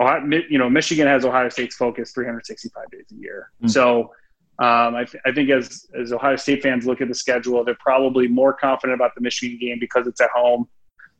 Ohio, 0.00 0.26
you 0.50 0.58
know, 0.58 0.68
Michigan 0.68 1.06
has 1.06 1.24
Ohio 1.24 1.48
State's 1.50 1.76
focus 1.76 2.10
365 2.10 2.90
days 2.90 3.06
a 3.12 3.14
year. 3.14 3.52
Mm. 3.62 3.70
So. 3.70 4.12
Um, 4.58 4.94
I, 4.94 5.04
th- 5.04 5.22
I 5.26 5.32
think 5.32 5.50
as, 5.50 5.86
as 5.98 6.12
Ohio 6.12 6.36
State 6.36 6.62
fans 6.62 6.86
look 6.86 7.00
at 7.00 7.08
the 7.08 7.14
schedule, 7.14 7.62
they're 7.62 7.76
probably 7.78 8.26
more 8.26 8.54
confident 8.54 8.98
about 8.98 9.14
the 9.14 9.20
Michigan 9.20 9.58
game 9.58 9.78
because 9.78 10.06
it's 10.06 10.20
at 10.20 10.30
home. 10.30 10.68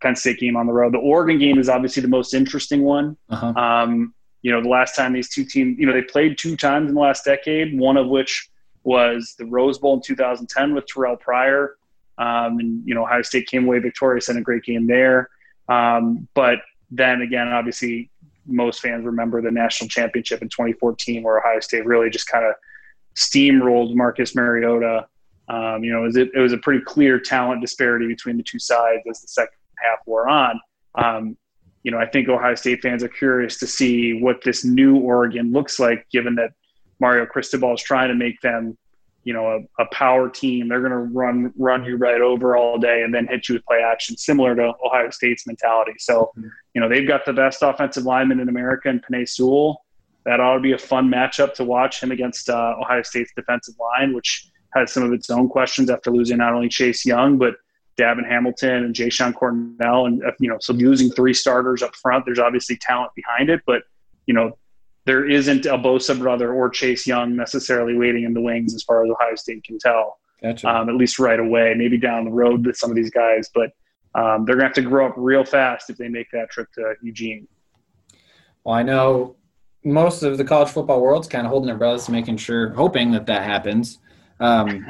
Penn 0.02 0.16
State 0.16 0.38
game 0.38 0.56
on 0.56 0.66
the 0.66 0.72
road. 0.72 0.92
The 0.92 0.98
Oregon 0.98 1.38
game 1.38 1.58
is 1.58 1.68
obviously 1.68 2.02
the 2.02 2.08
most 2.08 2.34
interesting 2.34 2.82
one. 2.82 3.16
Uh-huh. 3.30 3.48
Um, 3.48 4.14
you 4.42 4.52
know, 4.52 4.62
the 4.62 4.68
last 4.68 4.94
time 4.94 5.12
these 5.12 5.30
two 5.30 5.44
teams, 5.44 5.78
you 5.78 5.86
know, 5.86 5.92
they 5.92 6.02
played 6.02 6.38
two 6.38 6.56
times 6.56 6.88
in 6.88 6.94
the 6.94 7.00
last 7.00 7.24
decade, 7.24 7.78
one 7.78 7.96
of 7.96 8.08
which 8.08 8.48
was 8.84 9.34
the 9.38 9.46
Rose 9.46 9.78
Bowl 9.78 9.94
in 9.94 10.02
2010 10.02 10.74
with 10.74 10.86
Terrell 10.86 11.16
Pryor. 11.16 11.76
Um, 12.18 12.58
and, 12.60 12.82
you 12.86 12.94
know, 12.94 13.02
Ohio 13.02 13.22
State 13.22 13.46
came 13.48 13.64
away 13.64 13.78
victorious 13.78 14.28
in 14.28 14.36
a 14.36 14.42
great 14.42 14.62
game 14.62 14.86
there. 14.86 15.30
Um, 15.68 16.28
but 16.34 16.60
then 16.90 17.22
again, 17.22 17.48
obviously, 17.48 18.10
most 18.46 18.80
fans 18.80 19.04
remember 19.04 19.42
the 19.42 19.50
national 19.50 19.88
championship 19.88 20.40
in 20.40 20.48
2014 20.48 21.22
where 21.22 21.38
Ohio 21.38 21.60
State 21.60 21.84
really 21.84 22.10
just 22.10 22.28
kind 22.28 22.44
of 22.44 22.54
steamrolled 23.16 23.94
Marcus 23.94 24.34
Mariota. 24.34 25.06
Um, 25.48 25.84
you 25.84 25.92
know, 25.92 26.02
it 26.02 26.06
was, 26.06 26.16
it 26.16 26.36
was 26.36 26.52
a 26.52 26.58
pretty 26.58 26.84
clear 26.84 27.18
talent 27.18 27.60
disparity 27.60 28.06
between 28.06 28.36
the 28.36 28.42
two 28.42 28.58
sides 28.58 29.02
as 29.08 29.20
the 29.20 29.28
second 29.28 29.56
half 29.78 29.98
wore 30.06 30.28
on. 30.28 30.60
Um, 30.96 31.36
you 31.82 31.92
know, 31.92 31.98
I 31.98 32.06
think 32.06 32.28
Ohio 32.28 32.56
State 32.56 32.82
fans 32.82 33.04
are 33.04 33.08
curious 33.08 33.58
to 33.58 33.66
see 33.66 34.20
what 34.20 34.42
this 34.42 34.64
new 34.64 34.96
Oregon 34.96 35.52
looks 35.52 35.78
like, 35.78 36.04
given 36.10 36.34
that 36.34 36.50
Mario 36.98 37.26
Cristobal 37.26 37.74
is 37.74 37.82
trying 37.82 38.08
to 38.08 38.14
make 38.14 38.40
them, 38.40 38.76
you 39.22 39.32
know, 39.32 39.46
a, 39.78 39.82
a 39.82 39.86
power 39.92 40.28
team. 40.28 40.68
They're 40.68 40.80
going 40.80 40.90
to 40.90 40.98
run 40.98 41.52
run 41.56 41.84
you 41.84 41.96
right 41.96 42.20
over 42.20 42.56
all 42.56 42.78
day 42.78 43.02
and 43.02 43.14
then 43.14 43.28
hit 43.28 43.48
you 43.48 43.54
with 43.54 43.64
play 43.66 43.82
action, 43.82 44.16
similar 44.16 44.56
to 44.56 44.72
Ohio 44.84 45.10
State's 45.10 45.46
mentality. 45.46 45.94
So, 45.98 46.32
you 46.74 46.80
know, 46.80 46.88
they've 46.88 47.06
got 47.06 47.24
the 47.24 47.32
best 47.32 47.62
offensive 47.62 48.04
lineman 48.04 48.40
in 48.40 48.48
America 48.48 48.88
in 48.88 49.00
Penei 49.00 49.28
Sewell. 49.28 49.84
That 50.26 50.40
ought 50.40 50.54
to 50.54 50.60
be 50.60 50.72
a 50.72 50.78
fun 50.78 51.08
matchup 51.08 51.54
to 51.54 51.64
watch 51.64 52.02
him 52.02 52.10
against 52.10 52.50
uh, 52.50 52.74
Ohio 52.80 53.02
State's 53.02 53.32
defensive 53.36 53.76
line, 53.78 54.12
which 54.12 54.50
has 54.74 54.92
some 54.92 55.04
of 55.04 55.12
its 55.12 55.30
own 55.30 55.48
questions 55.48 55.88
after 55.88 56.10
losing 56.10 56.38
not 56.38 56.52
only 56.52 56.68
Chase 56.68 57.06
Young 57.06 57.38
but 57.38 57.54
DaVon 57.96 58.28
Hamilton 58.28 58.84
and 58.84 58.94
Jashon 58.94 59.34
Cornell, 59.34 60.06
and 60.06 60.22
uh, 60.24 60.32
you 60.38 60.50
know, 60.50 60.58
so 60.60 60.72
losing 60.72 61.10
three 61.10 61.32
starters 61.32 61.80
up 61.80 61.94
front. 61.94 62.24
There's 62.26 62.40
obviously 62.40 62.76
talent 62.76 63.12
behind 63.14 63.48
it, 63.48 63.62
but 63.66 63.84
you 64.26 64.34
know, 64.34 64.58
there 65.04 65.24
isn't 65.28 65.64
a 65.64 65.78
Bosa 65.78 66.18
brother 66.18 66.52
or 66.52 66.68
Chase 66.68 67.06
Young 67.06 67.36
necessarily 67.36 67.96
waiting 67.96 68.24
in 68.24 68.34
the 68.34 68.40
wings 68.40 68.74
as 68.74 68.82
far 68.82 69.04
as 69.04 69.10
Ohio 69.10 69.36
State 69.36 69.62
can 69.64 69.78
tell. 69.78 70.18
Gotcha. 70.42 70.68
Um, 70.68 70.88
at 70.88 70.96
least 70.96 71.18
right 71.18 71.38
away, 71.38 71.72
maybe 71.74 71.96
down 71.96 72.24
the 72.24 72.32
road 72.32 72.66
with 72.66 72.76
some 72.76 72.90
of 72.90 72.96
these 72.96 73.10
guys, 73.10 73.48
but 73.54 73.70
um, 74.16 74.44
they're 74.44 74.56
gonna 74.56 74.66
have 74.66 74.74
to 74.74 74.82
grow 74.82 75.06
up 75.06 75.14
real 75.16 75.44
fast 75.44 75.88
if 75.88 75.96
they 75.96 76.08
make 76.08 76.26
that 76.32 76.50
trip 76.50 76.70
to 76.72 76.94
Eugene. 77.00 77.46
Well, 78.64 78.74
I 78.74 78.82
know 78.82 79.36
most 79.86 80.22
of 80.22 80.36
the 80.36 80.44
college 80.44 80.68
football 80.68 81.00
world's 81.00 81.28
kind 81.28 81.46
of 81.46 81.50
holding 81.50 81.68
their 81.68 81.76
breaths, 81.76 82.08
making 82.08 82.36
sure, 82.36 82.70
hoping 82.70 83.12
that 83.12 83.26
that 83.26 83.42
happens. 83.42 83.98
Um, 84.40 84.86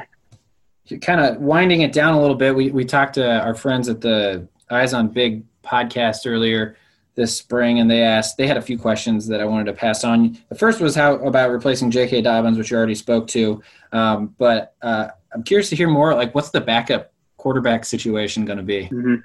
kind 1.01 1.21
of 1.21 1.37
winding 1.37 1.81
it 1.81 1.93
down 1.93 2.13
a 2.13 2.19
little 2.19 2.35
bit. 2.35 2.55
We 2.55 2.71
we 2.71 2.83
talked 2.83 3.13
to 3.15 3.41
our 3.41 3.53
friends 3.53 3.87
at 3.89 4.01
the 4.01 4.47
Eyes 4.69 4.93
on 4.93 5.09
Big 5.09 5.43
podcast 5.63 6.25
earlier 6.25 6.75
this 7.15 7.35
spring, 7.35 7.79
and 7.79 7.89
they 7.89 8.03
asked 8.03 8.37
they 8.37 8.47
had 8.47 8.57
a 8.57 8.61
few 8.61 8.77
questions 8.77 9.27
that 9.27 9.41
I 9.41 9.45
wanted 9.45 9.65
to 9.65 9.73
pass 9.73 10.03
on. 10.03 10.37
The 10.49 10.55
first 10.55 10.79
was 10.79 10.95
how 10.95 11.15
about 11.15 11.51
replacing 11.51 11.91
J.K. 11.91 12.21
Dobbins, 12.21 12.57
which 12.57 12.71
you 12.71 12.77
already 12.77 12.95
spoke 12.95 13.27
to. 13.29 13.61
Um, 13.91 14.35
but 14.37 14.75
uh, 14.81 15.09
I'm 15.33 15.43
curious 15.43 15.69
to 15.69 15.75
hear 15.75 15.89
more. 15.89 16.13
Like, 16.13 16.33
what's 16.35 16.51
the 16.51 16.61
backup 16.61 17.11
quarterback 17.37 17.85
situation 17.85 18.45
going 18.45 18.57
to 18.57 18.63
be? 18.63 18.83
Mm-hmm. 18.83 19.15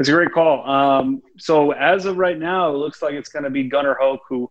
It's 0.00 0.08
a 0.08 0.12
great 0.12 0.32
call. 0.32 0.68
Um, 0.68 1.22
so 1.38 1.70
as 1.70 2.04
of 2.04 2.16
right 2.16 2.38
now, 2.38 2.70
it 2.70 2.78
looks 2.78 3.00
like 3.00 3.14
it's 3.14 3.28
going 3.28 3.44
to 3.44 3.50
be 3.50 3.62
Gunnar 3.64 3.96
Hoak, 4.00 4.20
who, 4.28 4.50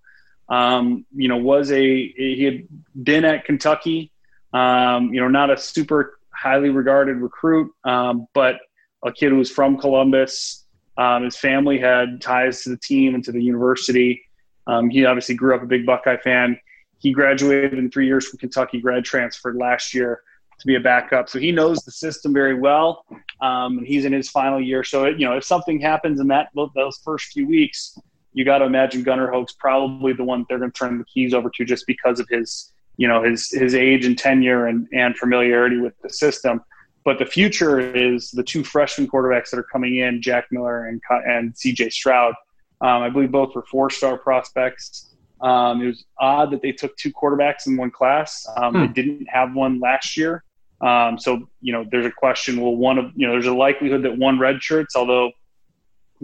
um, 0.49 1.05
you 1.15 1.27
know, 1.27 1.37
was 1.37 1.71
a 1.71 2.07
he 2.11 2.43
had 2.43 2.67
been 3.03 3.25
at 3.25 3.45
Kentucky. 3.45 4.11
Um, 4.53 5.13
you 5.13 5.19
know, 5.19 5.27
not 5.27 5.49
a 5.49 5.57
super 5.57 6.19
highly 6.31 6.69
regarded 6.69 7.17
recruit, 7.17 7.71
um, 7.85 8.27
but 8.33 8.57
a 9.03 9.11
kid 9.11 9.29
who 9.29 9.37
was 9.37 9.49
from 9.49 9.77
Columbus. 9.77 10.65
Um, 10.97 11.23
his 11.23 11.35
family 11.35 11.79
had 11.79 12.21
ties 12.21 12.63
to 12.63 12.69
the 12.69 12.77
team 12.77 13.15
and 13.15 13.23
to 13.23 13.31
the 13.31 13.41
university. 13.41 14.21
Um, 14.67 14.89
he 14.89 15.05
obviously 15.05 15.35
grew 15.35 15.55
up 15.55 15.63
a 15.63 15.65
big 15.65 15.85
Buckeye 15.85 16.17
fan. 16.17 16.59
He 16.99 17.11
graduated 17.11 17.73
in 17.73 17.89
three 17.89 18.05
years 18.05 18.27
from 18.27 18.39
Kentucky, 18.39 18.79
grad 18.79 19.03
transferred 19.03 19.55
last 19.55 19.93
year 19.93 20.21
to 20.59 20.67
be 20.67 20.75
a 20.75 20.79
backup. 20.79 21.29
So 21.29 21.39
he 21.39 21.51
knows 21.51 21.79
the 21.83 21.91
system 21.91 22.33
very 22.33 22.57
well. 22.57 23.05
Um, 23.41 23.79
and 23.79 23.87
he's 23.87 24.05
in 24.05 24.13
his 24.13 24.29
final 24.29 24.61
year. 24.61 24.83
So, 24.83 25.07
you 25.07 25.27
know, 25.27 25.35
if 25.35 25.43
something 25.43 25.81
happens 25.81 26.19
in 26.19 26.27
that 26.27 26.49
those 26.75 26.99
first 27.03 27.33
few 27.33 27.47
weeks, 27.47 27.97
you 28.33 28.43
got 28.45 28.59
to 28.59 28.65
imagine 28.65 29.03
Gunnar 29.03 29.31
Hoak's 29.31 29.53
probably 29.53 30.13
the 30.13 30.23
one 30.23 30.45
they're 30.49 30.59
going 30.59 30.71
to 30.71 30.77
turn 30.77 30.97
the 30.97 31.05
keys 31.05 31.33
over 31.33 31.49
to 31.55 31.65
just 31.65 31.85
because 31.87 32.19
of 32.19 32.27
his, 32.29 32.71
you 32.97 33.07
know, 33.07 33.23
his 33.23 33.49
his 33.49 33.75
age 33.75 34.05
and 34.05 34.17
tenure 34.17 34.67
and, 34.67 34.87
and 34.93 35.17
familiarity 35.17 35.79
with 35.79 35.93
the 36.01 36.09
system. 36.09 36.61
But 37.05 37.19
the 37.19 37.25
future 37.25 37.79
is 37.79 38.31
the 38.31 38.43
two 38.43 38.63
freshman 38.63 39.07
quarterbacks 39.07 39.49
that 39.51 39.59
are 39.59 39.67
coming 39.71 39.97
in, 39.97 40.21
Jack 40.21 40.45
Miller 40.51 40.87
and 40.87 41.01
and 41.27 41.57
C.J. 41.57 41.89
Stroud. 41.89 42.33
Um, 42.81 43.01
I 43.03 43.09
believe 43.09 43.31
both 43.31 43.55
were 43.55 43.65
four-star 43.69 44.17
prospects. 44.17 45.15
Um, 45.41 45.81
it 45.81 45.87
was 45.87 46.05
odd 46.19 46.51
that 46.51 46.61
they 46.61 46.71
took 46.71 46.95
two 46.97 47.11
quarterbacks 47.11 47.67
in 47.67 47.75
one 47.77 47.91
class. 47.91 48.45
Um, 48.55 48.73
Hmm. 48.73 48.79
They 48.93 49.01
didn't 49.01 49.27
have 49.27 49.53
one 49.53 49.79
last 49.79 50.17
year. 50.17 50.43
Um, 50.81 51.17
so, 51.17 51.49
you 51.61 51.71
know, 51.71 51.85
there's 51.89 52.05
a 52.05 52.11
question. 52.11 52.59
Well, 52.59 52.75
one 52.75 52.97
of, 52.97 53.11
you 53.15 53.25
know, 53.27 53.33
there's 53.33 53.45
a 53.45 53.53
likelihood 53.53 54.03
that 54.03 54.17
one 54.17 54.37
redshirts. 54.37 54.95
although 54.95 55.31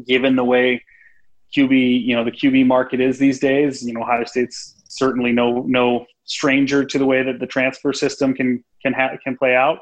given 0.07 0.35
the 0.35 0.43
way 0.43 0.83
QB, 1.55 2.05
you 2.05 2.15
know, 2.15 2.23
the 2.23 2.31
QB 2.31 2.65
market 2.67 2.99
is 2.99 3.17
these 3.17 3.39
days, 3.39 3.83
you 3.83 3.93
know, 3.93 4.01
Ohio 4.01 4.23
State's 4.25 4.75
certainly 4.87 5.31
no, 5.31 5.63
no 5.67 6.05
stranger 6.25 6.83
to 6.85 6.97
the 6.97 7.05
way 7.05 7.23
that 7.23 7.39
the 7.39 7.47
transfer 7.47 7.93
system 7.93 8.33
can, 8.33 8.63
can 8.81 8.93
ha- 8.93 9.17
can 9.23 9.37
play 9.37 9.55
out. 9.55 9.79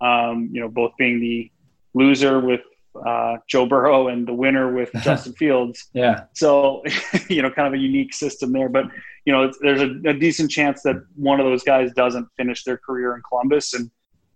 Um, 0.00 0.48
you 0.52 0.60
know, 0.60 0.68
both 0.68 0.92
being 0.98 1.20
the 1.20 1.50
loser 1.94 2.40
with 2.40 2.62
uh, 3.06 3.36
Joe 3.48 3.66
Burrow 3.66 4.08
and 4.08 4.26
the 4.26 4.32
winner 4.32 4.72
with 4.72 4.90
Justin 5.02 5.32
Fields. 5.34 5.88
yeah. 5.92 6.24
So, 6.34 6.82
you 7.28 7.42
know, 7.42 7.50
kind 7.50 7.68
of 7.68 7.74
a 7.74 7.78
unique 7.78 8.14
system 8.14 8.52
there. 8.52 8.68
But, 8.68 8.86
you 9.24 9.32
know, 9.32 9.52
there's 9.60 9.80
a, 9.80 9.90
a, 10.08 10.14
decent 10.14 10.50
chance 10.50 10.82
that 10.82 10.96
one 11.14 11.40
of 11.40 11.46
those 11.46 11.62
guys 11.62 11.92
doesn't 11.92 12.28
finish 12.36 12.64
their 12.64 12.76
career 12.76 13.14
in 13.14 13.22
Columbus. 13.28 13.74
And, 13.74 13.90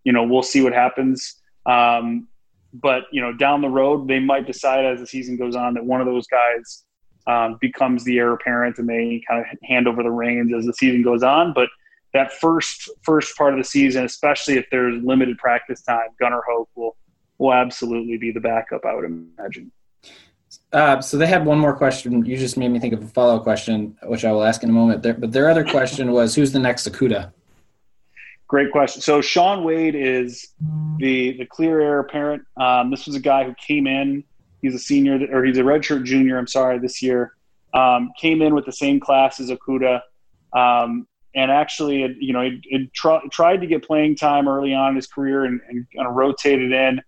you 0.04 0.12
know, 0.12 0.24
we'll 0.24 0.42
see 0.42 0.62
what 0.62 0.72
happens. 0.72 1.42
Um, 1.66 2.28
but, 2.80 3.04
you 3.12 3.20
know, 3.20 3.32
down 3.32 3.60
the 3.60 3.68
road, 3.68 4.08
they 4.08 4.20
might 4.20 4.46
decide 4.46 4.84
as 4.84 5.00
the 5.00 5.06
season 5.06 5.36
goes 5.36 5.56
on 5.56 5.74
that 5.74 5.84
one 5.84 6.00
of 6.00 6.06
those 6.06 6.26
guys 6.26 6.84
um, 7.26 7.58
becomes 7.60 8.04
the 8.04 8.18
heir 8.18 8.32
apparent 8.32 8.78
and 8.78 8.88
they 8.88 9.22
kind 9.28 9.40
of 9.40 9.46
hand 9.62 9.88
over 9.88 10.02
the 10.02 10.10
reins 10.10 10.52
as 10.54 10.64
the 10.64 10.72
season 10.72 11.02
goes 11.02 11.22
on. 11.22 11.52
But 11.52 11.68
that 12.12 12.32
first 12.32 12.90
first 13.02 13.36
part 13.36 13.52
of 13.52 13.58
the 13.58 13.64
season, 13.64 14.04
especially 14.04 14.56
if 14.56 14.66
there's 14.70 15.02
limited 15.02 15.38
practice 15.38 15.82
time, 15.82 16.08
Gunnar 16.18 16.42
Hoak 16.48 16.68
will 16.74 16.96
will 17.38 17.52
absolutely 17.52 18.16
be 18.16 18.32
the 18.32 18.40
backup. 18.40 18.84
I 18.84 18.94
would 18.94 19.04
imagine. 19.04 19.72
Uh, 20.72 21.00
so 21.00 21.16
they 21.16 21.26
had 21.26 21.44
one 21.44 21.58
more 21.58 21.76
question. 21.76 22.24
You 22.24 22.36
just 22.36 22.56
made 22.56 22.68
me 22.68 22.78
think 22.78 22.94
of 22.94 23.02
a 23.02 23.06
follow 23.08 23.36
up 23.36 23.42
question, 23.42 23.96
which 24.04 24.24
I 24.24 24.32
will 24.32 24.44
ask 24.44 24.62
in 24.62 24.70
a 24.70 24.72
moment. 24.72 25.02
There, 25.02 25.14
but 25.14 25.32
their 25.32 25.50
other 25.50 25.64
question 25.64 26.12
was, 26.12 26.34
who's 26.34 26.52
the 26.52 26.58
next 26.58 26.88
Okudah? 26.88 27.32
Great 28.48 28.70
question. 28.70 29.02
So 29.02 29.20
Shaun 29.20 29.64
Wade 29.64 29.96
is 29.96 30.48
the 30.98 31.36
the 31.36 31.46
clear 31.46 31.80
heir 31.80 31.98
apparent. 31.98 32.44
Um, 32.56 32.90
this 32.90 33.06
was 33.06 33.16
a 33.16 33.20
guy 33.20 33.44
who 33.44 33.54
came 33.54 33.86
in. 33.86 34.24
He's 34.62 34.74
a 34.74 34.78
senior, 34.78 35.18
or 35.32 35.44
he's 35.44 35.58
a 35.58 35.62
redshirt 35.62 36.04
junior. 36.04 36.38
I'm 36.38 36.46
sorry, 36.46 36.78
this 36.78 37.02
year. 37.02 37.34
Um, 37.74 38.12
came 38.18 38.42
in 38.42 38.54
with 38.54 38.64
the 38.64 38.72
same 38.72 39.00
class 39.00 39.40
as 39.40 39.50
Okudah. 39.50 40.00
Um, 40.52 41.06
and 41.34 41.50
actually, 41.50 42.16
you 42.18 42.32
know, 42.32 42.40
it, 42.40 42.92
tr- 42.94 43.26
tried 43.30 43.60
to 43.60 43.66
get 43.66 43.84
playing 43.84 44.16
time 44.16 44.48
early 44.48 44.72
on 44.72 44.90
in 44.90 44.96
his 44.96 45.06
career 45.06 45.44
and, 45.44 45.60
and 45.68 45.86
kind 45.94 46.08
of 46.08 46.14
rotated 46.14 46.72
in, 46.72 47.02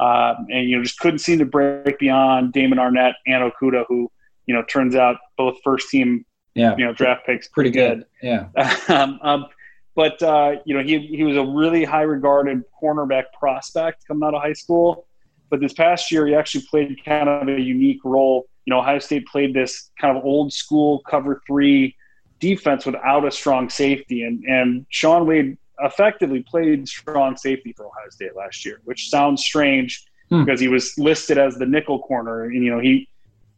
uh, 0.00 0.34
and 0.50 0.68
you 0.68 0.76
know, 0.76 0.82
just 0.82 0.98
couldn't 0.98 1.18
seem 1.18 1.38
to 1.38 1.44
break 1.44 1.98
beyond 1.98 2.52
Damon 2.52 2.78
Arnette 2.78 3.14
and 3.26 3.52
Okudah, 3.52 3.84
who 3.86 4.10
you 4.46 4.54
know 4.54 4.62
turns 4.64 4.94
out 4.94 5.16
both 5.36 5.58
first 5.62 5.90
team, 5.90 6.24
yeah, 6.54 6.74
you 6.78 6.84
know, 6.84 6.94
draft 6.94 7.26
picks, 7.26 7.46
pretty, 7.48 7.70
good. 7.70 8.06
good. 8.22 8.48
yeah. 8.56 8.76
um, 8.88 9.18
um, 9.22 9.46
but 9.94 10.22
uh, 10.22 10.56
you 10.64 10.76
know, 10.76 10.82
he 10.82 10.98
he 11.06 11.24
was 11.24 11.36
a 11.36 11.44
really 11.44 11.84
high 11.84 12.02
regarded 12.02 12.62
cornerback 12.82 13.24
prospect 13.38 14.06
coming 14.06 14.26
out 14.26 14.34
of 14.34 14.42
high 14.42 14.52
school. 14.52 15.06
But 15.50 15.60
this 15.60 15.72
past 15.72 16.10
year, 16.10 16.26
he 16.26 16.34
actually 16.34 16.64
played 16.68 17.04
kind 17.04 17.28
of 17.28 17.48
a 17.48 17.60
unique 17.60 18.00
role. 18.04 18.46
You 18.64 18.72
know, 18.72 18.80
Ohio 18.80 18.98
State 18.98 19.26
played 19.26 19.54
this 19.54 19.90
kind 20.00 20.16
of 20.16 20.24
old 20.24 20.52
school 20.52 21.00
cover 21.00 21.42
three 21.46 21.94
defense 22.40 22.84
without 22.86 23.26
a 23.26 23.30
strong 23.30 23.70
safety. 23.70 24.22
And, 24.22 24.44
and 24.44 24.86
Shaun 24.88 25.26
Wade 25.26 25.56
effectively 25.80 26.42
played 26.42 26.88
strong 26.88 27.36
safety 27.36 27.72
for 27.72 27.86
Ohio 27.86 28.08
State 28.10 28.34
last 28.36 28.64
year, 28.64 28.80
which 28.84 29.10
sounds 29.10 29.42
strange 29.42 30.04
hmm. 30.28 30.44
because 30.44 30.60
he 30.60 30.68
was 30.68 30.96
listed 30.98 31.38
as 31.38 31.56
the 31.56 31.66
nickel 31.66 32.00
corner. 32.00 32.44
And, 32.44 32.64
you 32.64 32.70
know, 32.70 32.80
he, 32.80 33.08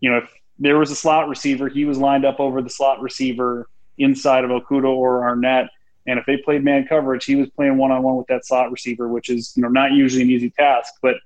you 0.01 0.11
know, 0.11 0.19
if 0.19 0.31
there 0.59 0.79
was 0.79 0.91
a 0.91 0.97
slot 0.97 1.29
receiver, 1.29 1.69
he 1.69 1.85
was 1.85 1.99
lined 1.99 2.25
up 2.25 2.41
over 2.41 2.63
the 2.63 2.71
slot 2.71 3.01
receiver 3.01 3.69
inside 3.99 4.45
of 4.45 4.51
Okudah 4.51 4.89
or 4.89 5.23
Arnette. 5.23 5.69
And 6.07 6.19
if 6.19 6.27
they 6.27 6.37
played 6.37 6.63
man 6.63 6.87
coverage, 6.87 7.25
he 7.25 7.37
was 7.37 7.51
playing 7.51 7.77
one 7.77 7.91
on 7.91 8.03
one 8.03 8.17
with 8.17 8.27
that 8.29 8.47
slot 8.47 8.71
receiver, 8.71 9.09
which 9.09 9.29
is, 9.29 9.53
you 9.57 9.63
know, 9.63 9.69
not 9.69 9.93
usually 9.93 10.23
an 10.23 10.31
easy 10.31 10.51
task. 10.51 10.95
But 11.03 11.17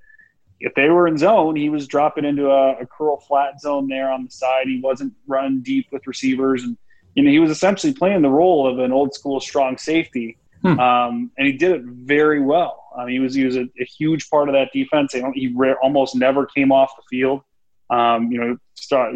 if 0.59 0.73
they 0.75 0.89
were 0.89 1.07
in 1.07 1.17
zone, 1.17 1.55
he 1.55 1.69
was 1.69 1.87
dropping 1.87 2.25
into 2.25 2.49
a, 2.49 2.81
a 2.81 2.85
curl 2.85 3.17
flat 3.17 3.59
zone 3.59 3.87
there 3.87 4.11
on 4.11 4.25
the 4.25 4.31
side. 4.31 4.67
He 4.67 4.79
wasn't 4.81 5.13
running 5.27 5.61
deep 5.61 5.87
with 5.91 6.07
receivers. 6.07 6.63
And 6.63 6.77
you 7.15 7.23
know, 7.23 7.29
he 7.29 7.39
was 7.39 7.51
essentially 7.51 7.93
playing 7.93 8.21
the 8.21 8.29
role 8.29 8.67
of 8.67 8.79
an 8.79 8.91
old 8.91 9.13
school 9.13 9.39
strong 9.39 9.77
safety, 9.77 10.37
hmm. 10.61 10.79
um, 10.79 11.31
and 11.37 11.47
he 11.47 11.53
did 11.53 11.71
it 11.71 11.81
very 11.83 12.39
well. 12.39 12.85
I 12.95 13.05
mean, 13.05 13.15
he 13.15 13.19
was 13.19 13.35
he 13.35 13.43
was 13.43 13.57
a, 13.57 13.67
a 13.79 13.85
huge 13.85 14.29
part 14.29 14.49
of 14.49 14.53
that 14.53 14.69
defense. 14.71 15.13
He 15.33 15.51
re- 15.55 15.75
almost 15.81 16.15
never 16.15 16.45
came 16.45 16.71
off 16.71 16.95
the 16.95 17.03
field. 17.09 17.41
Um, 17.89 18.31
you 18.31 18.39
know, 18.39 18.57
start 18.75 19.15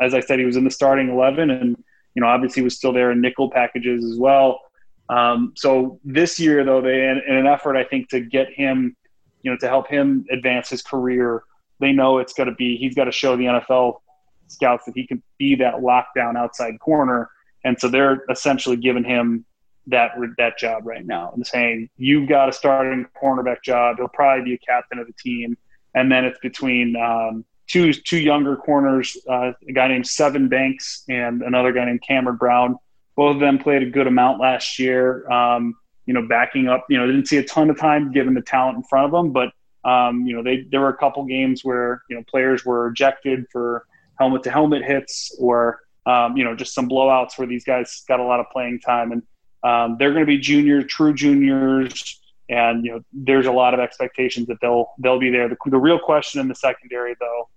as 0.00 0.14
I 0.14 0.20
said, 0.20 0.38
he 0.38 0.46
was 0.46 0.56
in 0.56 0.64
the 0.64 0.70
starting 0.70 1.10
eleven, 1.10 1.50
and 1.50 1.76
you 2.14 2.22
know, 2.22 2.28
obviously 2.28 2.62
was 2.62 2.76
still 2.76 2.92
there 2.92 3.10
in 3.10 3.20
nickel 3.20 3.50
packages 3.50 4.04
as 4.04 4.16
well. 4.18 4.60
Um, 5.08 5.52
so 5.56 6.00
this 6.04 6.40
year, 6.40 6.64
though, 6.64 6.80
they 6.80 7.08
in, 7.08 7.22
in 7.26 7.36
an 7.36 7.46
effort, 7.46 7.76
I 7.76 7.84
think, 7.84 8.08
to 8.10 8.20
get 8.20 8.52
him, 8.52 8.96
you 9.42 9.50
know, 9.50 9.56
to 9.58 9.68
help 9.68 9.88
him 9.88 10.24
advance 10.30 10.70
his 10.70 10.82
career, 10.82 11.42
they 11.80 11.92
know 11.92 12.18
it's 12.18 12.32
going 12.32 12.48
to 12.48 12.54
be 12.54 12.76
he's 12.76 12.94
got 12.94 13.04
to 13.04 13.12
show 13.12 13.36
the 13.36 13.44
NFL 13.44 14.00
scouts 14.46 14.84
that 14.86 14.92
he 14.94 15.06
can 15.06 15.22
be 15.38 15.54
that 15.56 15.76
lockdown 15.76 16.36
outside 16.36 16.78
corner 16.78 17.30
and 17.64 17.80
so 17.80 17.88
they're 17.88 18.22
essentially 18.30 18.76
giving 18.76 19.04
him 19.04 19.44
that 19.86 20.12
that 20.38 20.58
job 20.58 20.86
right 20.86 21.04
now 21.04 21.32
and 21.34 21.46
saying 21.46 21.88
you've 21.96 22.28
got 22.28 22.48
a 22.48 22.52
starting 22.52 23.06
cornerback 23.20 23.62
job. 23.62 23.96
He'll 23.96 24.08
probably 24.08 24.44
be 24.44 24.54
a 24.54 24.58
captain 24.58 24.98
of 24.98 25.06
the 25.06 25.12
team, 25.14 25.56
and 25.94 26.12
then 26.12 26.24
it's 26.24 26.38
between 26.40 26.96
um, 26.96 27.44
two 27.66 27.92
two 27.92 28.18
younger 28.18 28.56
corners, 28.56 29.16
uh, 29.28 29.52
a 29.68 29.72
guy 29.72 29.88
named 29.88 30.04
Sevyn 30.04 30.48
Banks 30.48 31.04
and 31.08 31.42
another 31.42 31.72
guy 31.72 31.84
named 31.86 32.02
Cameron 32.06 32.36
Brown. 32.36 32.78
Both 33.16 33.34
of 33.36 33.40
them 33.40 33.58
played 33.58 33.82
a 33.82 33.90
good 33.90 34.06
amount 34.06 34.40
last 34.40 34.78
year. 34.78 35.30
Um, 35.30 35.76
you 36.06 36.12
know, 36.12 36.26
backing 36.26 36.68
up. 36.68 36.86
You 36.88 36.98
know, 36.98 37.06
they 37.06 37.12
didn't 37.12 37.28
see 37.28 37.38
a 37.38 37.44
ton 37.44 37.70
of 37.70 37.78
time 37.78 38.12
given 38.12 38.34
the 38.34 38.42
talent 38.42 38.76
in 38.76 38.82
front 38.84 39.06
of 39.06 39.12
them, 39.12 39.32
but 39.32 39.52
um, 39.88 40.26
you 40.26 40.34
know, 40.34 40.42
they 40.42 40.66
there 40.70 40.80
were 40.80 40.88
a 40.88 40.96
couple 40.96 41.24
games 41.24 41.64
where 41.64 42.02
you 42.08 42.16
know 42.16 42.22
players 42.28 42.64
were 42.64 42.88
ejected 42.88 43.46
for 43.50 43.86
helmet 44.18 44.42
to 44.44 44.50
helmet 44.50 44.84
hits 44.84 45.34
or 45.38 45.80
um, 46.06 46.36
you 46.36 46.44
know, 46.44 46.54
just 46.54 46.74
some 46.74 46.88
blowouts 46.88 47.38
where 47.38 47.46
these 47.46 47.64
guys 47.64 48.02
got 48.06 48.20
a 48.20 48.24
lot 48.24 48.40
of 48.40 48.46
playing 48.50 48.80
time, 48.80 49.12
and 49.12 49.22
um, 49.62 49.96
they're 49.98 50.10
going 50.10 50.22
to 50.22 50.26
be 50.26 50.38
junior, 50.38 50.82
true 50.82 51.14
juniors, 51.14 52.20
and 52.48 52.84
you 52.84 52.92
know, 52.92 53.00
there's 53.12 53.46
a 53.46 53.52
lot 53.52 53.72
of 53.72 53.80
expectations 53.80 54.46
that 54.48 54.58
they'll 54.60 54.92
they'll 54.98 55.18
be 55.18 55.30
there. 55.30 55.48
The, 55.48 55.56
the 55.66 55.78
real 55.78 55.98
question 55.98 56.40
in 56.40 56.48
the 56.48 56.54
secondary, 56.54 57.16
though, 57.18 57.48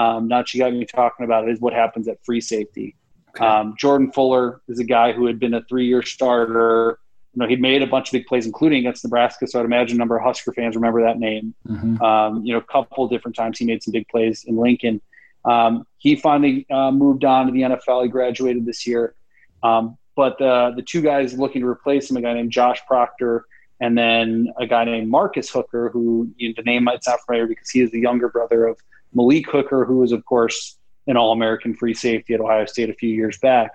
um, 0.00 0.28
not 0.28 0.54
you 0.54 0.60
got 0.60 0.72
me 0.72 0.86
talking 0.86 1.24
about 1.24 1.48
it, 1.48 1.52
is 1.52 1.60
what 1.60 1.72
happens 1.72 2.06
at 2.06 2.24
free 2.24 2.40
safety. 2.40 2.94
Okay. 3.36 3.44
Um, 3.44 3.74
Jordan 3.78 4.12
Fuller 4.12 4.60
is 4.68 4.78
a 4.78 4.84
guy 4.84 5.12
who 5.12 5.26
had 5.26 5.38
been 5.38 5.54
a 5.54 5.62
three-year 5.62 6.02
starter. 6.02 6.98
You 7.34 7.42
know, 7.42 7.48
he'd 7.48 7.60
made 7.60 7.82
a 7.82 7.86
bunch 7.86 8.08
of 8.08 8.12
big 8.12 8.26
plays, 8.26 8.46
including 8.46 8.80
against 8.80 9.04
Nebraska. 9.04 9.46
So 9.46 9.60
I'd 9.60 9.66
imagine 9.66 9.96
a 9.96 9.98
number 9.98 10.16
of 10.16 10.24
Husker 10.24 10.52
fans 10.52 10.74
remember 10.74 11.02
that 11.02 11.18
name. 11.18 11.54
Mm-hmm. 11.68 12.02
Um, 12.02 12.44
you 12.44 12.52
know, 12.52 12.58
a 12.58 12.62
couple 12.62 13.06
different 13.08 13.36
times 13.36 13.58
he 13.58 13.66
made 13.66 13.82
some 13.82 13.92
big 13.92 14.08
plays 14.08 14.44
in 14.44 14.56
Lincoln. 14.56 15.00
Um, 15.44 15.86
he 15.98 16.16
finally 16.16 16.66
uh, 16.70 16.90
moved 16.90 17.24
on 17.24 17.46
to 17.46 17.52
the 17.52 17.60
NFL. 17.60 18.04
He 18.04 18.08
graduated 18.08 18.64
this 18.64 18.86
year. 18.86 19.14
Um, 19.62 19.98
but 20.14 20.38
the, 20.38 20.72
the 20.74 20.82
two 20.82 21.02
guys 21.02 21.38
looking 21.38 21.60
to 21.60 21.68
replace 21.68 22.10
him, 22.10 22.16
a 22.16 22.22
guy 22.22 22.32
named 22.32 22.50
Josh 22.50 22.80
Proctor 22.86 23.44
and 23.80 23.96
then 23.96 24.52
a 24.58 24.66
guy 24.66 24.84
named 24.84 25.08
Marcus 25.08 25.50
Hooker, 25.50 25.90
who 25.90 26.30
you 26.36 26.48
know, 26.48 26.54
the 26.56 26.62
name 26.62 26.84
might 26.84 27.04
sound 27.04 27.20
familiar 27.26 27.46
because 27.46 27.68
he 27.70 27.80
is 27.80 27.90
the 27.90 28.00
younger 28.00 28.28
brother 28.28 28.66
of 28.66 28.78
Malik 29.12 29.50
Hooker, 29.50 29.84
who 29.84 30.02
is 30.02 30.12
of 30.12 30.24
course, 30.24 30.78
an 31.06 31.16
All 31.16 31.32
American 31.32 31.74
free 31.74 31.94
safety 31.94 32.34
at 32.34 32.40
Ohio 32.40 32.66
State 32.66 32.90
a 32.90 32.94
few 32.94 33.10
years 33.10 33.38
back. 33.38 33.72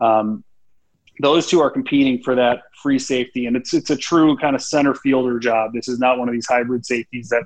Um, 0.00 0.44
those 1.20 1.48
two 1.48 1.60
are 1.60 1.70
competing 1.70 2.22
for 2.22 2.34
that 2.36 2.62
free 2.80 2.98
safety, 2.98 3.46
and 3.46 3.56
it's 3.56 3.74
it's 3.74 3.90
a 3.90 3.96
true 3.96 4.36
kind 4.36 4.54
of 4.54 4.62
center 4.62 4.94
fielder 4.94 5.38
job. 5.38 5.72
This 5.72 5.88
is 5.88 5.98
not 5.98 6.18
one 6.18 6.28
of 6.28 6.32
these 6.32 6.46
hybrid 6.46 6.86
safeties 6.86 7.28
that 7.30 7.44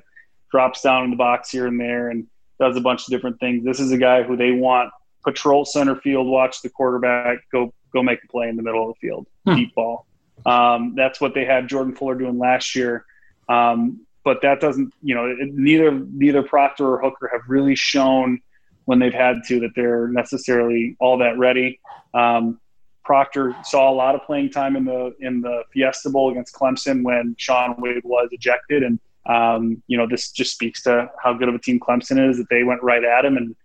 drops 0.51 0.81
down 0.81 1.05
in 1.05 1.09
the 1.09 1.15
box 1.15 1.49
here 1.49 1.65
and 1.65 1.79
there 1.79 2.09
and 2.09 2.27
does 2.59 2.77
a 2.77 2.81
bunch 2.81 3.01
of 3.01 3.07
different 3.07 3.39
things. 3.39 3.65
This 3.65 3.79
is 3.79 3.91
a 3.91 3.97
guy 3.97 4.21
who 4.21 4.37
they 4.37 4.51
want 4.51 4.91
patrol 5.23 5.65
center 5.65 5.95
field, 5.95 6.27
watch 6.27 6.61
the 6.61 6.69
quarterback, 6.69 7.39
go 7.51 7.73
go 7.91 8.03
make 8.03 8.23
a 8.23 8.27
play 8.27 8.49
in 8.49 8.55
the 8.55 8.63
middle 8.63 8.89
of 8.89 8.95
the 8.95 9.07
field, 9.07 9.27
hmm. 9.45 9.55
deep 9.55 9.73
ball. 9.73 10.05
Um, 10.45 10.93
that's 10.95 11.21
what 11.21 11.33
they 11.33 11.45
had 11.45 11.67
Jordan 11.67 11.95
Fuller 11.95 12.15
doing 12.15 12.37
last 12.37 12.75
year. 12.75 13.05
Um, 13.49 14.05
but 14.23 14.41
that 14.41 14.59
doesn't, 14.59 14.93
you 15.01 15.15
know, 15.15 15.25
it, 15.27 15.53
neither 15.53 15.91
neither 15.91 16.43
Proctor 16.43 16.93
or 16.93 17.01
Hooker 17.01 17.29
have 17.31 17.41
really 17.47 17.75
shown 17.75 18.41
when 18.85 18.99
they've 18.99 19.13
had 19.13 19.37
to 19.47 19.59
that 19.61 19.71
they're 19.75 20.07
necessarily 20.07 20.95
all 20.99 21.17
that 21.17 21.37
ready. 21.37 21.79
Um, 22.13 22.59
Proctor 23.03 23.55
saw 23.63 23.91
a 23.91 23.95
lot 23.95 24.15
of 24.15 24.23
playing 24.23 24.49
time 24.51 24.75
in 24.75 24.85
the 24.85 25.13
in 25.19 25.41
the 25.41 25.63
Fiesta 25.73 26.09
Bowl 26.09 26.31
against 26.31 26.55
Clemson 26.55 27.03
when 27.03 27.35
Shaun 27.37 27.75
Wade 27.77 28.01
was 28.05 28.29
ejected, 28.31 28.81
and 28.83 28.99
um, 29.25 29.81
you 29.87 29.97
know, 29.97 30.07
this 30.07 30.31
just 30.31 30.51
speaks 30.51 30.83
to 30.83 31.09
how 31.21 31.33
good 31.33 31.47
of 31.47 31.55
a 31.55 31.59
team 31.59 31.79
Clemson 31.79 32.29
is 32.29 32.37
that 32.37 32.49
they 32.49 32.63
went 32.63 32.83
right 32.83 33.03
at 33.03 33.23
him 33.23 33.37
and, 33.37 33.55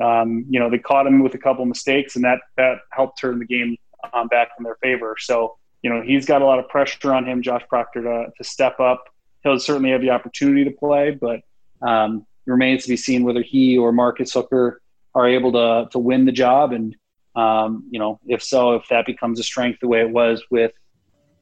um, 0.00 0.44
you 0.48 0.60
know, 0.60 0.68
they 0.70 0.78
caught 0.78 1.06
him 1.06 1.22
with 1.22 1.34
a 1.34 1.38
couple 1.38 1.64
mistakes 1.64 2.16
and 2.16 2.24
that, 2.24 2.40
that 2.56 2.78
helped 2.92 3.18
turn 3.18 3.38
the 3.38 3.46
game 3.46 3.76
um, 4.12 4.28
back 4.28 4.48
in 4.58 4.64
their 4.64 4.76
favor. 4.82 5.16
So, 5.18 5.56
you 5.82 5.90
know, 5.90 6.02
he's 6.02 6.26
got 6.26 6.42
a 6.42 6.44
lot 6.44 6.58
of 6.58 6.68
pressure 6.68 7.14
on 7.14 7.24
him, 7.24 7.40
Josh 7.42 7.62
Proctor, 7.68 8.02
to, 8.02 8.26
to 8.36 8.44
step 8.44 8.80
up. 8.80 9.04
He'll 9.42 9.58
certainly 9.58 9.90
have 9.90 10.02
the 10.02 10.10
opportunity 10.10 10.64
to 10.64 10.70
play, 10.72 11.12
but 11.12 11.40
um, 11.80 12.26
remains 12.48 12.82
to 12.84 12.88
be 12.88 12.96
seen 12.96 13.24
whether 13.24 13.42
he 13.42 13.78
or 13.78 13.92
Marcus 13.92 14.32
Hooker 14.32 14.80
are 15.14 15.28
able 15.28 15.52
to, 15.52 15.88
to 15.92 15.98
win 15.98 16.24
the 16.24 16.32
job. 16.32 16.72
And, 16.72 16.96
um, 17.36 17.84
you 17.90 17.98
know, 17.98 18.18
if 18.26 18.42
so, 18.42 18.74
if 18.74 18.88
that 18.88 19.06
becomes 19.06 19.38
a 19.38 19.42
strength 19.42 19.80
the 19.80 19.88
way 19.88 20.00
it 20.00 20.10
was 20.10 20.42
with, 20.50 20.72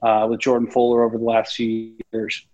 uh, 0.03 0.27
with 0.29 0.40
Jordan 0.40 0.71
Fuller 0.71 1.05
over 1.05 1.19
the 1.19 1.25
last 1.25 1.55
few 1.55 1.97
years. 2.12 2.47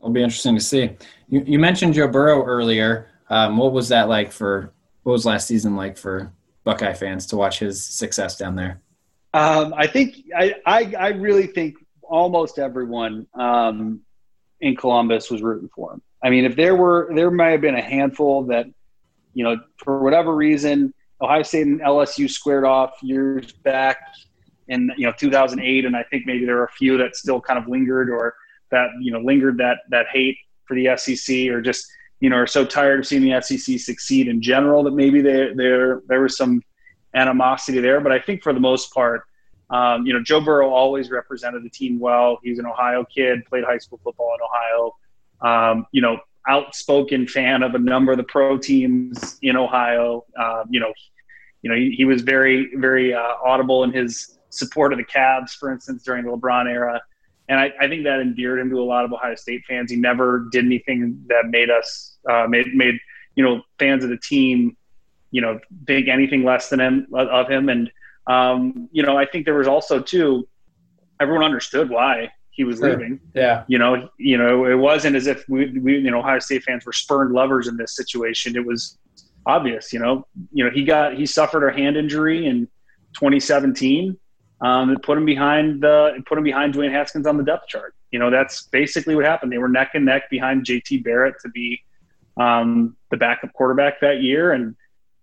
It'll 0.00 0.12
be 0.12 0.22
interesting 0.22 0.54
to 0.54 0.60
see. 0.60 0.90
You, 1.28 1.42
you 1.46 1.58
mentioned 1.58 1.94
Joe 1.94 2.08
Burrow 2.08 2.44
earlier. 2.44 3.08
Um, 3.28 3.56
what 3.56 3.72
was 3.72 3.88
that 3.88 4.08
like 4.08 4.32
for? 4.32 4.72
What 5.02 5.12
was 5.12 5.26
last 5.26 5.46
season 5.46 5.76
like 5.76 5.96
for 5.96 6.32
Buckeye 6.64 6.92
fans 6.92 7.26
to 7.26 7.36
watch 7.36 7.58
his 7.58 7.84
success 7.84 8.36
down 8.36 8.54
there? 8.54 8.82
Um, 9.32 9.72
I 9.76 9.86
think 9.86 10.16
I, 10.36 10.54
I, 10.66 10.94
I 10.98 11.08
really 11.10 11.46
think 11.46 11.76
almost 12.02 12.58
everyone 12.58 13.26
um, 13.34 14.00
in 14.60 14.76
Columbus 14.76 15.30
was 15.30 15.42
rooting 15.42 15.70
for 15.74 15.94
him. 15.94 16.02
I 16.22 16.30
mean, 16.30 16.44
if 16.44 16.56
there 16.56 16.76
were, 16.76 17.10
there 17.14 17.30
might 17.30 17.50
have 17.50 17.60
been 17.60 17.76
a 17.76 17.82
handful 17.82 18.44
that, 18.44 18.66
you 19.34 19.44
know, 19.44 19.56
for 19.78 20.02
whatever 20.02 20.34
reason, 20.34 20.92
Ohio 21.22 21.42
State 21.42 21.66
and 21.66 21.80
LSU 21.80 22.30
squared 22.30 22.64
off 22.64 23.02
years 23.02 23.52
back 23.52 23.98
in 24.68 24.90
you 24.96 25.06
know 25.06 25.12
2008, 25.18 25.84
and 25.84 25.96
I 25.96 26.02
think 26.04 26.26
maybe 26.26 26.46
there 26.46 26.58
are 26.58 26.64
a 26.64 26.72
few 26.72 26.96
that 26.98 27.16
still 27.16 27.40
kind 27.40 27.58
of 27.58 27.68
lingered 27.68 28.08
or 28.08 28.34
that 28.70 28.88
you 29.00 29.12
know 29.12 29.20
lingered 29.20 29.58
that 29.58 29.78
that 29.90 30.06
hate 30.12 30.38
for 30.64 30.74
the 30.74 30.96
SEC 30.96 31.48
or 31.48 31.60
just 31.60 31.86
you 32.20 32.30
know 32.30 32.36
are 32.36 32.46
so 32.46 32.64
tired 32.64 33.00
of 33.00 33.06
seeing 33.06 33.22
the 33.22 33.40
SEC 33.42 33.78
succeed 33.78 34.28
in 34.28 34.40
general 34.40 34.82
that 34.84 34.92
maybe 34.92 35.20
there 35.20 35.54
there 35.54 36.02
there 36.06 36.22
was 36.22 36.36
some 36.36 36.62
animosity 37.14 37.80
there. 37.80 38.00
But 38.00 38.12
I 38.12 38.20
think 38.20 38.42
for 38.42 38.52
the 38.52 38.60
most 38.60 38.94
part, 38.94 39.24
um, 39.68 40.06
you 40.06 40.12
know, 40.12 40.22
Joe 40.22 40.40
Burrow 40.40 40.70
always 40.70 41.10
represented 41.10 41.64
the 41.64 41.70
team 41.70 41.98
well. 41.98 42.38
He's 42.42 42.58
an 42.58 42.66
Ohio 42.66 43.04
kid, 43.04 43.44
played 43.46 43.64
high 43.64 43.78
school 43.78 44.00
football 44.02 44.34
in 44.34 44.40
Ohio. 44.42 44.94
Um, 45.42 45.86
you 45.92 46.02
know, 46.02 46.18
outspoken 46.48 47.26
fan 47.26 47.62
of 47.62 47.74
a 47.74 47.78
number 47.78 48.12
of 48.12 48.18
the 48.18 48.24
pro 48.24 48.58
teams 48.58 49.38
in 49.42 49.56
Ohio. 49.56 50.24
Uh, 50.38 50.64
you 50.68 50.80
know, 50.80 50.92
you 51.62 51.70
know, 51.70 51.76
he, 51.76 51.92
he 51.92 52.04
was 52.04 52.22
very, 52.22 52.70
very 52.76 53.14
uh, 53.14 53.34
audible 53.44 53.84
in 53.84 53.92
his 53.92 54.38
support 54.50 54.92
of 54.92 54.98
the 54.98 55.04
Cavs, 55.04 55.50
for 55.50 55.72
instance, 55.72 56.02
during 56.02 56.24
the 56.24 56.30
LeBron 56.30 56.68
era. 56.68 57.00
And 57.48 57.58
I, 57.58 57.72
I, 57.80 57.88
think 57.88 58.04
that 58.04 58.20
endeared 58.20 58.60
him 58.60 58.70
to 58.70 58.80
a 58.80 58.82
lot 58.82 59.04
of 59.04 59.12
Ohio 59.12 59.34
State 59.34 59.64
fans. 59.66 59.90
He 59.90 59.96
never 59.96 60.46
did 60.52 60.64
anything 60.64 61.24
that 61.28 61.46
made 61.48 61.68
us 61.68 62.16
uh, 62.28 62.46
made 62.48 62.74
made 62.74 62.94
you 63.34 63.42
know 63.42 63.62
fans 63.78 64.04
of 64.04 64.10
the 64.10 64.18
team, 64.18 64.76
you 65.32 65.40
know, 65.40 65.58
think 65.86 66.08
anything 66.08 66.44
less 66.44 66.68
than 66.68 66.80
him 66.80 67.06
of 67.12 67.48
him. 67.48 67.68
And 67.68 67.90
um, 68.28 68.88
you 68.92 69.02
know, 69.02 69.16
I 69.16 69.26
think 69.26 69.46
there 69.46 69.54
was 69.54 69.66
also 69.66 70.00
too, 70.00 70.48
everyone 71.20 71.44
understood 71.44 71.90
why 71.90 72.30
he 72.60 72.64
was 72.64 72.78
sure. 72.78 72.90
leaving. 72.90 73.18
Yeah. 73.34 73.64
You 73.68 73.78
know, 73.78 74.10
you 74.18 74.36
know, 74.36 74.66
it 74.66 74.74
wasn't 74.74 75.16
as 75.16 75.26
if 75.26 75.48
we, 75.48 75.78
we, 75.78 75.94
you 75.96 76.10
know, 76.10 76.18
Ohio 76.18 76.40
State 76.40 76.62
fans 76.62 76.84
were 76.84 76.92
spurned 76.92 77.32
lovers 77.32 77.68
in 77.68 77.78
this 77.78 77.96
situation. 77.96 78.54
It 78.54 78.66
was 78.66 78.98
obvious, 79.46 79.94
you 79.94 79.98
know, 79.98 80.26
you 80.52 80.62
know, 80.62 80.70
he 80.70 80.84
got, 80.84 81.16
he 81.16 81.24
suffered 81.24 81.66
a 81.66 81.72
hand 81.72 81.96
injury 81.96 82.46
in 82.46 82.66
2017. 83.14 84.14
Um, 84.60 84.90
it 84.90 85.02
put 85.02 85.16
him 85.16 85.24
behind 85.24 85.82
the, 85.82 86.22
put 86.26 86.36
him 86.36 86.44
behind 86.44 86.74
Dwayne 86.74 86.92
Haskins 86.92 87.26
on 87.26 87.38
the 87.38 87.44
depth 87.44 87.66
chart. 87.66 87.94
You 88.10 88.18
know, 88.18 88.30
that's 88.30 88.64
basically 88.64 89.14
what 89.14 89.24
happened. 89.24 89.50
They 89.50 89.56
were 89.56 89.70
neck 89.70 89.92
and 89.94 90.04
neck 90.04 90.28
behind 90.28 90.66
JT 90.66 91.02
Barrett 91.02 91.36
to 91.40 91.48
be 91.48 91.80
um, 92.36 92.94
the 93.10 93.16
backup 93.16 93.54
quarterback 93.54 94.02
that 94.02 94.20
year. 94.20 94.52
And 94.52 94.76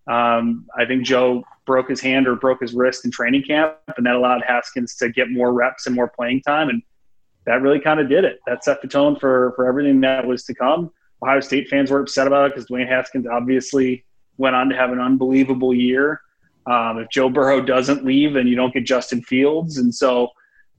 um, 0.07 0.65
I 0.75 0.85
think 0.85 1.05
Joe 1.05 1.43
broke 1.67 1.87
his 1.87 2.01
hand 2.01 2.27
or 2.27 2.35
broke 2.35 2.61
his 2.61 2.73
wrist 2.73 3.05
in 3.05 3.11
training 3.11 3.43
camp, 3.43 3.75
and 3.95 4.07
that 4.07 4.15
allowed 4.15 4.41
Haskins 4.47 4.95
to 4.95 5.09
get 5.09 5.29
more 5.29 5.53
reps 5.53 5.85
and 5.85 5.95
more 5.95 6.07
playing 6.07 6.41
time. 6.41 6.69
And 6.69 6.81
that 7.47 7.61
really 7.61 7.79
kind 7.79 7.99
of 7.99 8.09
did 8.09 8.25
it. 8.25 8.41
That 8.45 8.63
set 8.63 8.81
the 8.81 8.87
tone 8.87 9.15
for 9.15 9.53
for 9.55 9.67
everything 9.67 10.01
that 10.01 10.27
was 10.27 10.43
to 10.43 10.53
come. 10.53 10.91
Ohio 11.23 11.39
State 11.39 11.67
fans 11.69 11.89
were 11.89 12.01
upset 12.01 12.27
about 12.27 12.45
it 12.45 12.53
because 12.53 12.69
Dwayne 12.69 12.87
Haskins 12.87 13.25
obviously 13.25 14.05
went 14.37 14.55
on 14.55 14.69
to 14.69 14.75
have 14.75 14.91
an 14.91 14.99
unbelievable 14.99 15.73
year. 15.73 16.21
Um, 16.67 16.99
if 16.99 17.09
Joe 17.09 17.29
Burrow 17.29 17.61
doesn't 17.61 18.05
leave, 18.05 18.33
then 18.33 18.45
you 18.45 18.55
don't 18.55 18.73
get 18.73 18.85
Justin 18.85 19.23
Fields, 19.23 19.77
and 19.77 19.95
so 19.95 20.29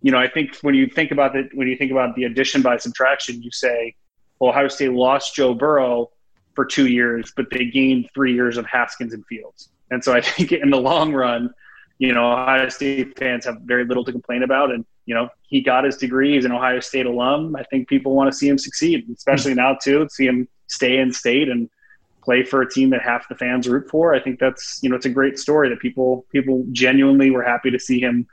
you 0.02 0.12
know 0.12 0.18
I 0.18 0.28
think 0.28 0.56
when 0.60 0.74
you 0.74 0.86
think 0.86 1.10
about 1.10 1.32
the 1.32 1.48
when 1.54 1.66
you 1.66 1.76
think 1.76 1.90
about 1.90 2.14
the 2.14 2.24
addition 2.24 2.60
by 2.62 2.76
subtraction, 2.76 3.42
you 3.42 3.50
say, 3.50 3.96
well, 4.38 4.50
Ohio 4.50 4.68
State 4.68 4.92
lost 4.92 5.34
Joe 5.34 5.54
Burrow 5.54 6.10
for 6.54 6.66
two 6.66 6.86
years, 6.86 7.32
but 7.34 7.46
they 7.50 7.64
gained 7.64 8.10
three 8.14 8.34
years 8.34 8.58
of 8.58 8.66
Haskins 8.66 9.14
and 9.14 9.24
Fields, 9.26 9.70
and 9.90 10.04
so 10.04 10.12
I 10.12 10.20
think 10.20 10.52
in 10.52 10.68
the 10.68 10.80
long 10.80 11.14
run, 11.14 11.50
you 11.98 12.12
know 12.12 12.32
Ohio 12.32 12.68
State 12.68 13.18
fans 13.18 13.44
have 13.44 13.58
very 13.62 13.84
little 13.84 14.04
to 14.04 14.12
complain 14.12 14.42
about, 14.42 14.70
and 14.70 14.84
you 15.08 15.14
know, 15.14 15.30
he 15.42 15.62
got 15.62 15.84
his 15.84 15.96
degree. 15.96 16.34
He's 16.34 16.44
an 16.44 16.52
Ohio 16.52 16.80
State 16.80 17.06
alum. 17.06 17.56
I 17.56 17.62
think 17.64 17.88
people 17.88 18.14
want 18.14 18.30
to 18.30 18.36
see 18.36 18.46
him 18.46 18.58
succeed, 18.58 19.08
especially 19.16 19.54
now 19.54 19.76
too. 19.82 20.06
See 20.10 20.26
him 20.26 20.46
stay 20.66 20.98
in 20.98 21.12
state 21.12 21.48
and 21.48 21.70
play 22.22 22.44
for 22.44 22.60
a 22.60 22.70
team 22.70 22.90
that 22.90 23.00
half 23.00 23.26
the 23.28 23.34
fans 23.34 23.66
root 23.66 23.88
for. 23.88 24.14
I 24.14 24.20
think 24.20 24.38
that's 24.38 24.80
you 24.82 24.90
know 24.90 24.96
it's 24.96 25.06
a 25.06 25.10
great 25.10 25.38
story 25.38 25.70
that 25.70 25.80
people 25.80 26.26
people 26.30 26.66
genuinely 26.72 27.30
were 27.30 27.42
happy 27.42 27.70
to 27.70 27.78
see 27.78 28.00
him 28.00 28.26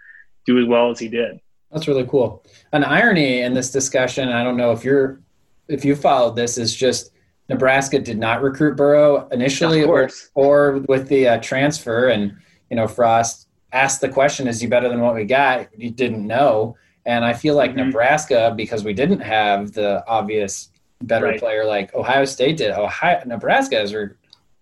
do 0.46 0.60
as 0.60 0.68
well 0.68 0.92
as 0.92 1.00
he 1.00 1.08
did. 1.08 1.40
That's 1.72 1.88
really 1.88 2.06
cool. 2.06 2.44
An 2.74 2.84
irony 2.84 3.42
in 3.42 3.54
this 3.54 3.72
discussion, 3.72 4.30
I 4.30 4.44
don't 4.44 4.58
know 4.58 4.72
if 4.72 4.84
you're 4.84 5.22
if 5.70 5.86
you 5.86 5.96
followed 5.96 6.36
this, 6.36 6.58
is 6.58 6.76
just 6.76 7.12
Nebraska 7.48 8.00
did 8.00 8.18
not 8.18 8.42
recruit 8.42 8.76
Burrow 8.76 9.30
initially, 9.30 9.84
or, 9.84 10.10
or 10.34 10.84
with 10.90 11.08
the 11.08 11.28
uh, 11.30 11.38
transfer, 11.38 12.10
and 12.10 12.36
you 12.70 12.76
know 12.76 12.88
Frost 12.88 13.45
asked 13.76 14.02
the 14.02 14.10
question, 14.10 14.48
is 14.48 14.60
he 14.62 14.68
better 14.68 14.90
than 14.90 15.02
what 15.02 15.14
we 15.14 15.26
got? 15.26 15.68
You 15.78 15.92
didn't 15.92 16.26
know. 16.26 16.78
And 17.06 17.24
I 17.24 17.34
feel 17.34 17.56
like 17.56 17.72
mm-hmm. 17.72 17.88
Nebraska, 17.88 18.54
because 18.56 18.84
we 18.84 18.94
didn't 18.94 19.20
have 19.20 19.74
the 19.74 20.04
obvious 20.08 20.70
better 21.02 21.26
right. 21.26 21.40
player 21.40 21.66
like 21.66 21.94
Ohio 21.94 22.26
State 22.26 22.58
did, 22.58 22.72
Ohio 22.72 23.22
Nebraska 23.26 23.82
is 23.82 23.94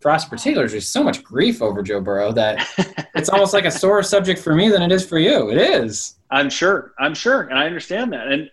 for 0.01 0.11
us 0.11 0.25
particularly, 0.25 0.69
there's 0.69 0.89
so 0.89 1.01
much 1.01 1.23
grief 1.23 1.61
over 1.61 1.81
Joe 1.81 2.01
Burrow 2.01 2.33
that 2.33 2.67
it's 3.15 3.29
almost 3.29 3.53
like 3.53 3.63
a 3.63 3.71
sore 3.71 4.03
subject 4.03 4.41
for 4.41 4.53
me 4.53 4.67
than 4.67 4.81
it 4.81 4.91
is 4.91 5.05
for 5.07 5.17
you. 5.17 5.49
It 5.49 5.57
is. 5.57 6.15
I'm 6.29 6.49
sure. 6.49 6.93
I'm 6.99 7.13
sure, 7.13 7.43
and 7.43 7.57
I 7.57 7.65
understand 7.65 8.11
that. 8.11 8.27
And 8.27 8.49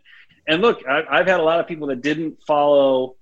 and 0.47 0.63
look, 0.63 0.87
I, 0.87 1.03
I've 1.11 1.27
had 1.27 1.41
a 1.41 1.43
lot 1.43 1.59
of 1.59 1.67
people 1.67 1.89
that 1.89 2.03
didn't 2.03 2.39
follow, 2.47 3.17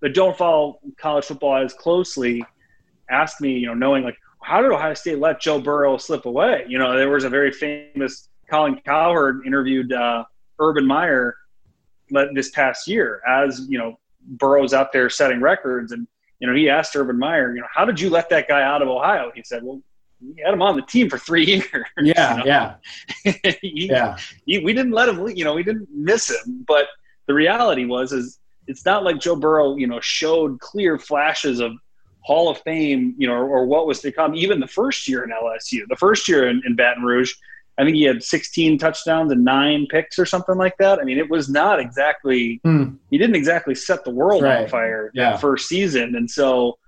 that 0.00 0.14
don't 0.14 0.36
follow 0.36 0.78
college 0.96 1.24
football 1.24 1.56
as 1.56 1.74
closely, 1.74 2.44
ask 3.10 3.40
me, 3.40 3.58
you 3.58 3.66
know, 3.66 3.74
knowing 3.74 4.04
like, 4.04 4.16
how 4.42 4.62
did 4.62 4.70
Ohio 4.70 4.94
State 4.94 5.18
let 5.18 5.40
Joe 5.40 5.60
Burrow 5.60 5.96
slip 5.96 6.26
away? 6.26 6.64
You 6.68 6.78
know, 6.78 6.96
there 6.96 7.10
was 7.10 7.24
a 7.24 7.30
very 7.30 7.52
famous 7.52 8.28
Colin 8.50 8.80
Cowherd 8.84 9.46
interviewed 9.46 9.92
uh, 9.92 10.24
Urban 10.60 10.86
Meyer 10.86 11.36
this 12.34 12.50
past 12.50 12.86
year 12.86 13.22
as 13.26 13.66
you 13.70 13.78
know 13.78 13.98
Burrow's 14.20 14.74
out 14.74 14.92
there 14.92 15.08
setting 15.08 15.40
records, 15.40 15.92
and 15.92 16.06
you 16.40 16.46
know 16.46 16.54
he 16.54 16.68
asked 16.68 16.94
Urban 16.94 17.18
Meyer, 17.18 17.54
you 17.54 17.60
know, 17.60 17.66
how 17.72 17.84
did 17.84 17.98
you 17.98 18.10
let 18.10 18.28
that 18.30 18.48
guy 18.48 18.62
out 18.62 18.82
of 18.82 18.88
Ohio? 18.88 19.30
He 19.34 19.42
said, 19.42 19.62
well. 19.62 19.80
We 20.24 20.40
had 20.40 20.54
him 20.54 20.62
on 20.62 20.76
the 20.76 20.82
team 20.82 21.10
for 21.10 21.18
three 21.18 21.44
years. 21.46 21.84
Yeah, 22.00 22.36
you 22.36 22.36
know? 22.36 22.44
yeah, 22.46 22.74
he, 23.60 23.88
yeah. 23.90 24.16
He, 24.46 24.60
we 24.60 24.72
didn't 24.72 24.92
let 24.92 25.08
him. 25.08 25.26
You 25.26 25.44
know, 25.44 25.54
we 25.54 25.64
didn't 25.64 25.88
miss 25.90 26.30
him. 26.30 26.64
But 26.68 26.86
the 27.26 27.34
reality 27.34 27.86
was, 27.86 28.12
is 28.12 28.38
it's 28.68 28.84
not 28.84 29.02
like 29.02 29.18
Joe 29.18 29.34
Burrow, 29.34 29.74
you 29.74 29.88
know, 29.88 29.98
showed 29.98 30.60
clear 30.60 30.96
flashes 30.96 31.58
of 31.58 31.72
Hall 32.22 32.48
of 32.48 32.58
Fame, 32.58 33.14
you 33.18 33.26
know, 33.26 33.34
or, 33.34 33.48
or, 33.48 33.66
what 33.66 33.86
was 33.86 34.00
to 34.00 34.12
come. 34.12 34.34
Even 34.34 34.60
the 34.60 34.66
first 34.66 35.08
year 35.08 35.24
in 35.24 35.30
LSU, 35.30 35.82
the 35.88 35.96
first 35.96 36.28
year 36.28 36.48
in, 36.48 36.62
in, 36.64 36.76
Baton 36.76 37.02
Rouge, 37.02 37.34
I 37.78 37.84
think 37.84 37.96
he 37.96 38.04
had 38.04 38.22
16 38.22 38.78
touchdowns 38.78 39.32
and 39.32 39.44
nine 39.44 39.86
picks 39.90 40.18
or 40.18 40.26
something 40.26 40.56
like 40.56 40.76
that. 40.78 41.00
I 41.00 41.04
mean, 41.04 41.18
it 41.18 41.28
was 41.28 41.48
not 41.48 41.80
exactly. 41.80 42.60
Mm. 42.64 42.98
He 43.10 43.18
didn't 43.18 43.34
exactly 43.34 43.74
set 43.74 44.04
the 44.04 44.10
world 44.10 44.44
right. 44.44 44.62
on 44.62 44.68
fire 44.68 45.10
yeah. 45.14 45.32
that 45.32 45.40
first 45.40 45.68
season, 45.68 46.14
and 46.14 46.30
so, 46.30 46.78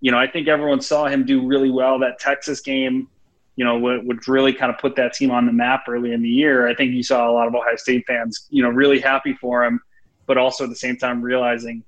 you 0.00 0.12
know, 0.12 0.18
I 0.18 0.28
think 0.28 0.46
everyone 0.46 0.80
saw 0.80 1.06
him 1.06 1.26
do 1.26 1.44
really 1.44 1.70
well. 1.70 1.98
That 1.98 2.20
Texas 2.20 2.60
game, 2.60 3.08
you 3.56 3.64
know, 3.64 3.78
would 3.78 4.28
really 4.28 4.52
kind 4.52 4.70
of 4.72 4.78
put 4.78 4.94
that 4.96 5.14
team 5.14 5.32
on 5.32 5.46
the 5.46 5.52
map 5.52 5.84
early 5.88 6.12
in 6.12 6.22
the 6.22 6.28
year. 6.28 6.68
I 6.68 6.74
think 6.74 6.92
you 6.92 7.02
saw 7.02 7.28
a 7.28 7.32
lot 7.32 7.48
of 7.48 7.54
Ohio 7.54 7.76
State 7.76 8.04
fans, 8.06 8.46
you 8.50 8.62
know, 8.62 8.68
really 8.68 9.00
happy 9.00 9.32
for 9.32 9.64
him, 9.64 9.80
but 10.26 10.38
also 10.38 10.64
at 10.64 10.70
the 10.70 10.76
same 10.76 10.96
time 10.96 11.22
realizing, 11.22 11.82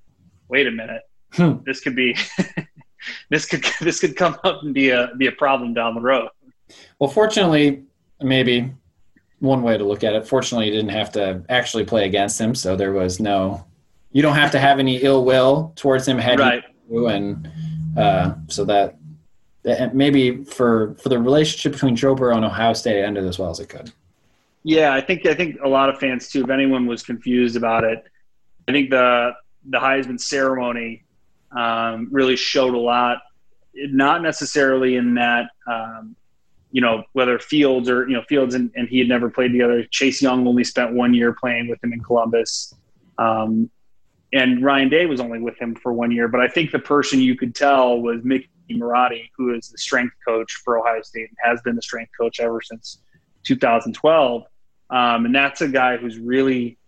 wait 0.48 0.66
a 0.66 0.70
minute, 0.72 1.02
hmm. 1.32 1.58
this 1.64 1.80
could 1.80 1.94
be 1.94 2.16
this 3.30 3.46
could 3.46 3.64
this 3.80 4.00
could 4.00 4.16
come 4.16 4.36
up 4.44 4.62
and 4.62 4.74
be 4.74 4.90
a 4.90 5.10
be 5.18 5.26
a 5.26 5.32
problem 5.32 5.74
down 5.74 5.94
the 5.94 6.00
road. 6.00 6.28
Well, 6.98 7.10
fortunately, 7.10 7.84
maybe 8.20 8.72
one 9.40 9.62
way 9.62 9.78
to 9.78 9.84
look 9.84 10.04
at 10.04 10.14
it. 10.14 10.26
Fortunately, 10.26 10.66
you 10.66 10.72
didn't 10.72 10.90
have 10.90 11.12
to 11.12 11.44
actually 11.48 11.84
play 11.84 12.06
against 12.06 12.40
him, 12.40 12.54
so 12.54 12.76
there 12.76 12.92
was 12.92 13.20
no. 13.20 13.64
You 14.10 14.22
don't 14.22 14.34
have 14.34 14.50
to 14.52 14.58
have 14.58 14.78
any 14.78 14.96
ill 14.98 15.24
will 15.24 15.72
towards 15.76 16.08
him 16.08 16.18
heading 16.18 16.46
right. 16.46 16.64
you, 16.90 17.08
and 17.08 17.50
uh, 17.96 18.34
so 18.48 18.64
that, 18.64 18.96
that 19.62 19.94
maybe 19.94 20.44
for 20.44 20.94
for 20.94 21.08
the 21.08 21.18
relationship 21.18 21.72
between 21.72 21.94
Joe 21.94 22.14
Burrow 22.14 22.36
and 22.36 22.44
Ohio 22.44 22.72
State 22.72 23.02
ended 23.02 23.24
as 23.24 23.38
well 23.38 23.50
as 23.50 23.60
it 23.60 23.68
could. 23.68 23.92
Yeah, 24.64 24.92
I 24.92 25.00
think 25.00 25.26
I 25.26 25.34
think 25.34 25.58
a 25.62 25.68
lot 25.68 25.88
of 25.88 25.98
fans 25.98 26.28
too. 26.28 26.42
If 26.44 26.50
anyone 26.50 26.86
was 26.86 27.02
confused 27.02 27.56
about 27.56 27.84
it, 27.84 28.02
I 28.66 28.72
think 28.72 28.90
the 28.90 29.32
the 29.68 29.78
Heisman 29.78 30.18
ceremony 30.18 31.04
um, 31.56 32.08
really 32.10 32.36
showed 32.36 32.74
a 32.74 32.78
lot. 32.78 33.18
Not 33.74 34.22
necessarily 34.22 34.96
in 34.96 35.14
that, 35.14 35.50
um, 35.70 36.16
you 36.72 36.80
know, 36.80 37.04
whether 37.12 37.38
Fields 37.38 37.88
or 37.88 38.08
you 38.08 38.14
know 38.14 38.22
Fields 38.28 38.54
and, 38.54 38.70
and, 38.74 38.88
he 38.88 38.98
had 38.98 39.08
never 39.08 39.30
played 39.30 39.52
together. 39.52 39.84
Chase 39.90 40.20
Young 40.20 40.46
only 40.46 40.64
spent 40.64 40.92
one 40.92 41.14
year 41.14 41.32
playing 41.32 41.68
with 41.68 41.82
him 41.82 41.92
in 41.92 42.00
Columbus, 42.02 42.74
um, 43.18 43.70
and 44.32 44.62
Ryan 44.62 44.88
Day 44.88 45.06
was 45.06 45.20
only 45.20 45.38
with 45.38 45.56
him 45.58 45.74
for 45.76 45.92
one 45.92 46.10
year. 46.10 46.28
But 46.28 46.40
I 46.40 46.48
think 46.48 46.72
the 46.72 46.78
person 46.78 47.20
you 47.20 47.36
could 47.36 47.54
tell 47.54 48.00
was 48.00 48.22
Mickey 48.24 48.48
Marotti, 48.70 49.30
who 49.36 49.54
is 49.54 49.68
the 49.68 49.78
strength 49.78 50.14
coach 50.26 50.52
for 50.64 50.78
Ohio 50.78 51.02
State 51.02 51.28
and 51.28 51.36
has 51.42 51.60
been 51.62 51.76
the 51.76 51.82
strength 51.82 52.10
coach 52.18 52.40
ever 52.40 52.60
since 52.60 52.98
2012. 53.44 54.42
Um, 54.90 55.26
and 55.26 55.34
that's 55.34 55.60
a 55.60 55.68
guy 55.68 55.96
who's 55.96 56.18
really, 56.18 56.78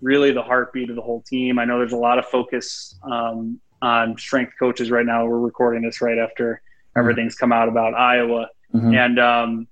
really 0.00 0.32
the 0.32 0.42
heartbeat 0.42 0.90
of 0.90 0.96
the 0.96 1.02
whole 1.02 1.22
team. 1.22 1.58
I 1.58 1.64
know 1.64 1.78
there's 1.78 1.92
a 1.92 1.96
lot 1.96 2.18
of 2.18 2.26
focus 2.26 2.98
um, 3.02 3.60
on 3.86 4.18
strength 4.18 4.52
coaches 4.58 4.90
right 4.90 5.06
now. 5.06 5.24
We're 5.24 5.38
recording 5.38 5.82
this 5.82 6.00
right 6.00 6.18
after 6.18 6.54
mm-hmm. 6.54 6.98
everything's 6.98 7.36
come 7.36 7.52
out 7.52 7.68
about 7.68 7.94
Iowa, 7.94 8.48
mm-hmm. 8.74 8.94
and 8.94 9.18
um, 9.20 9.68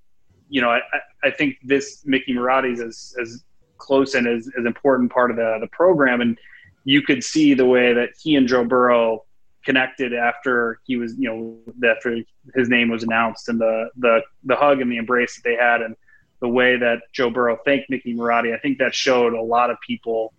you 0.48 0.60
know, 0.60 0.70
I, 0.70 0.80
I 1.24 1.30
think 1.32 1.56
this 1.64 2.02
Mickey 2.04 2.32
Marotti 2.32 2.72
is 2.74 2.80
as, 2.80 3.16
as 3.20 3.44
close 3.78 4.14
and 4.14 4.26
as, 4.28 4.48
as 4.58 4.66
important 4.66 5.10
part 5.10 5.32
of 5.32 5.36
the 5.36 5.58
the 5.60 5.66
program. 5.66 6.20
And 6.20 6.38
you 6.84 7.02
could 7.02 7.24
see 7.24 7.54
the 7.54 7.66
way 7.66 7.92
that 7.92 8.10
he 8.22 8.36
and 8.36 8.46
Joe 8.46 8.64
Burrow 8.64 9.24
connected 9.64 10.12
after 10.14 10.78
he 10.84 10.96
was, 10.96 11.16
you 11.18 11.28
know, 11.28 11.88
after 11.90 12.18
his 12.54 12.68
name 12.68 12.90
was 12.90 13.02
announced 13.02 13.48
and 13.48 13.60
the 13.60 13.90
the 13.96 14.20
the 14.44 14.54
hug 14.54 14.80
and 14.80 14.92
the 14.92 14.98
embrace 14.98 15.34
that 15.34 15.42
they 15.48 15.56
had 15.56 15.82
and 15.82 15.96
the 16.40 16.48
way 16.48 16.76
that 16.76 16.98
Joe 17.12 17.30
Burrow 17.30 17.58
thanked 17.64 17.90
Mickey 17.90 18.14
Marotti. 18.14 18.54
I 18.54 18.58
think 18.58 18.78
that 18.78 18.94
showed 18.94 19.32
a 19.32 19.42
lot 19.42 19.70
of 19.70 19.76
people 19.84 20.34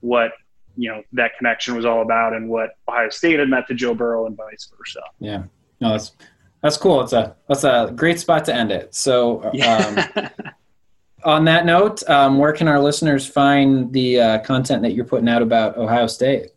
what 0.00 0.32
you 0.76 0.90
know 0.90 1.02
that 1.12 1.36
connection 1.38 1.74
was 1.74 1.84
all 1.84 2.02
about 2.02 2.32
and 2.32 2.48
what 2.48 2.70
Ohio 2.88 3.08
State 3.10 3.38
had 3.38 3.48
meant 3.48 3.66
to 3.68 3.74
Joe 3.74 3.94
Burrow 3.94 4.26
and 4.26 4.36
vice 4.36 4.70
versa. 4.76 5.00
Yeah, 5.18 5.44
no, 5.80 5.90
that's 5.90 6.12
that's 6.62 6.76
cool. 6.76 7.00
It's 7.02 7.12
a 7.12 7.36
that's 7.48 7.64
a 7.64 7.92
great 7.94 8.20
spot 8.20 8.44
to 8.46 8.54
end 8.54 8.72
it. 8.72 8.94
So. 8.94 9.50
Um, 9.66 10.30
on 11.24 11.46
that 11.46 11.64
note, 11.64 12.08
um, 12.08 12.38
where 12.38 12.52
can 12.52 12.68
our 12.68 12.78
listeners 12.78 13.26
find 13.26 13.92
the 13.92 14.20
uh, 14.20 14.38
content 14.40 14.82
that 14.82 14.92
you're 14.92 15.06
putting 15.06 15.28
out 15.28 15.42
about 15.42 15.76
Ohio 15.76 16.06
State? 16.06 16.50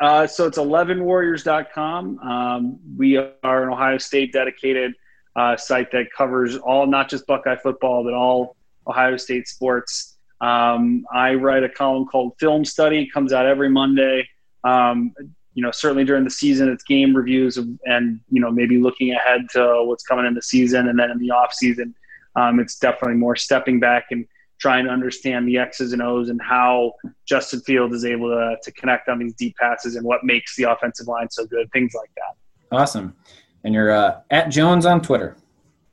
Uh, 0.00 0.26
so 0.26 0.46
it's 0.46 0.58
11warriors.com. 0.58 2.18
Um, 2.18 2.78
we 2.96 3.16
are 3.16 3.62
an 3.62 3.68
Ohio 3.70 3.98
State 3.98 4.32
dedicated 4.32 4.94
uh, 5.36 5.56
site 5.56 5.90
that 5.92 6.06
covers 6.16 6.56
all, 6.56 6.86
not 6.86 7.08
just 7.08 7.26
Buckeye 7.26 7.56
football, 7.56 8.04
but 8.04 8.12
all 8.12 8.56
Ohio 8.86 9.16
State 9.16 9.48
sports. 9.48 10.13
Um, 10.44 11.06
I 11.10 11.34
write 11.34 11.62
a 11.62 11.70
column 11.70 12.06
called 12.06 12.34
Film 12.38 12.64
Study. 12.64 12.98
It 12.98 13.12
comes 13.12 13.32
out 13.32 13.46
every 13.46 13.70
Monday. 13.70 14.28
Um, 14.62 15.14
you 15.54 15.62
know, 15.62 15.70
certainly 15.70 16.04
during 16.04 16.24
the 16.24 16.30
season, 16.30 16.68
it's 16.68 16.84
game 16.84 17.16
reviews 17.16 17.56
and, 17.56 18.20
you 18.30 18.40
know, 18.40 18.50
maybe 18.50 18.76
looking 18.76 19.12
ahead 19.12 19.46
to 19.52 19.84
what's 19.84 20.02
coming 20.02 20.26
in 20.26 20.34
the 20.34 20.42
season. 20.42 20.88
And 20.88 20.98
then 20.98 21.10
in 21.10 21.18
the 21.18 21.30
off 21.30 21.54
season, 21.54 21.94
um, 22.36 22.60
it's 22.60 22.76
definitely 22.78 23.16
more 23.16 23.36
stepping 23.36 23.80
back 23.80 24.06
and 24.10 24.26
trying 24.58 24.84
to 24.84 24.90
understand 24.90 25.48
the 25.48 25.56
X's 25.56 25.92
and 25.94 26.02
O's 26.02 26.28
and 26.28 26.40
how 26.42 26.92
Justin 27.26 27.60
Fields 27.60 27.94
is 27.94 28.04
able 28.04 28.28
to, 28.28 28.56
to 28.62 28.72
connect 28.72 29.08
on 29.08 29.18
these 29.18 29.34
deep 29.34 29.56
passes 29.56 29.96
and 29.96 30.04
what 30.04 30.24
makes 30.24 30.56
the 30.56 30.64
offensive 30.64 31.06
line 31.06 31.30
so 31.30 31.46
good, 31.46 31.70
things 31.72 31.94
like 31.94 32.10
that. 32.16 32.76
Awesome. 32.76 33.14
And 33.62 33.72
you're 33.72 33.92
uh, 33.92 34.20
at 34.30 34.50
Jones 34.50 34.84
on 34.84 35.00
Twitter. 35.00 35.36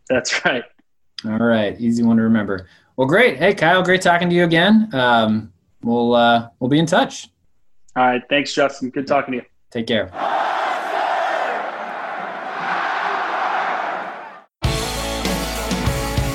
That's 0.10 0.44
right. 0.44 0.64
All 1.26 1.38
right. 1.38 1.80
Easy 1.80 2.04
one 2.04 2.18
to 2.18 2.24
remember. 2.24 2.68
Well, 3.02 3.08
great. 3.08 3.38
Hey, 3.38 3.56
Kyle, 3.56 3.82
great 3.82 4.04
talking 4.04 4.30
to 4.30 4.36
you 4.36 4.44
again. 4.44 4.88
Um, 4.94 5.52
we'll, 5.82 6.14
uh, 6.14 6.50
we'll 6.60 6.70
be 6.70 6.78
in 6.78 6.86
touch. 6.86 7.30
All 7.96 8.06
right. 8.06 8.22
Thanks, 8.30 8.54
Justin. 8.54 8.92
Good 8.92 9.08
talking 9.08 9.32
to 9.32 9.38
you. 9.40 9.46
Take 9.72 9.88
care. 9.88 10.12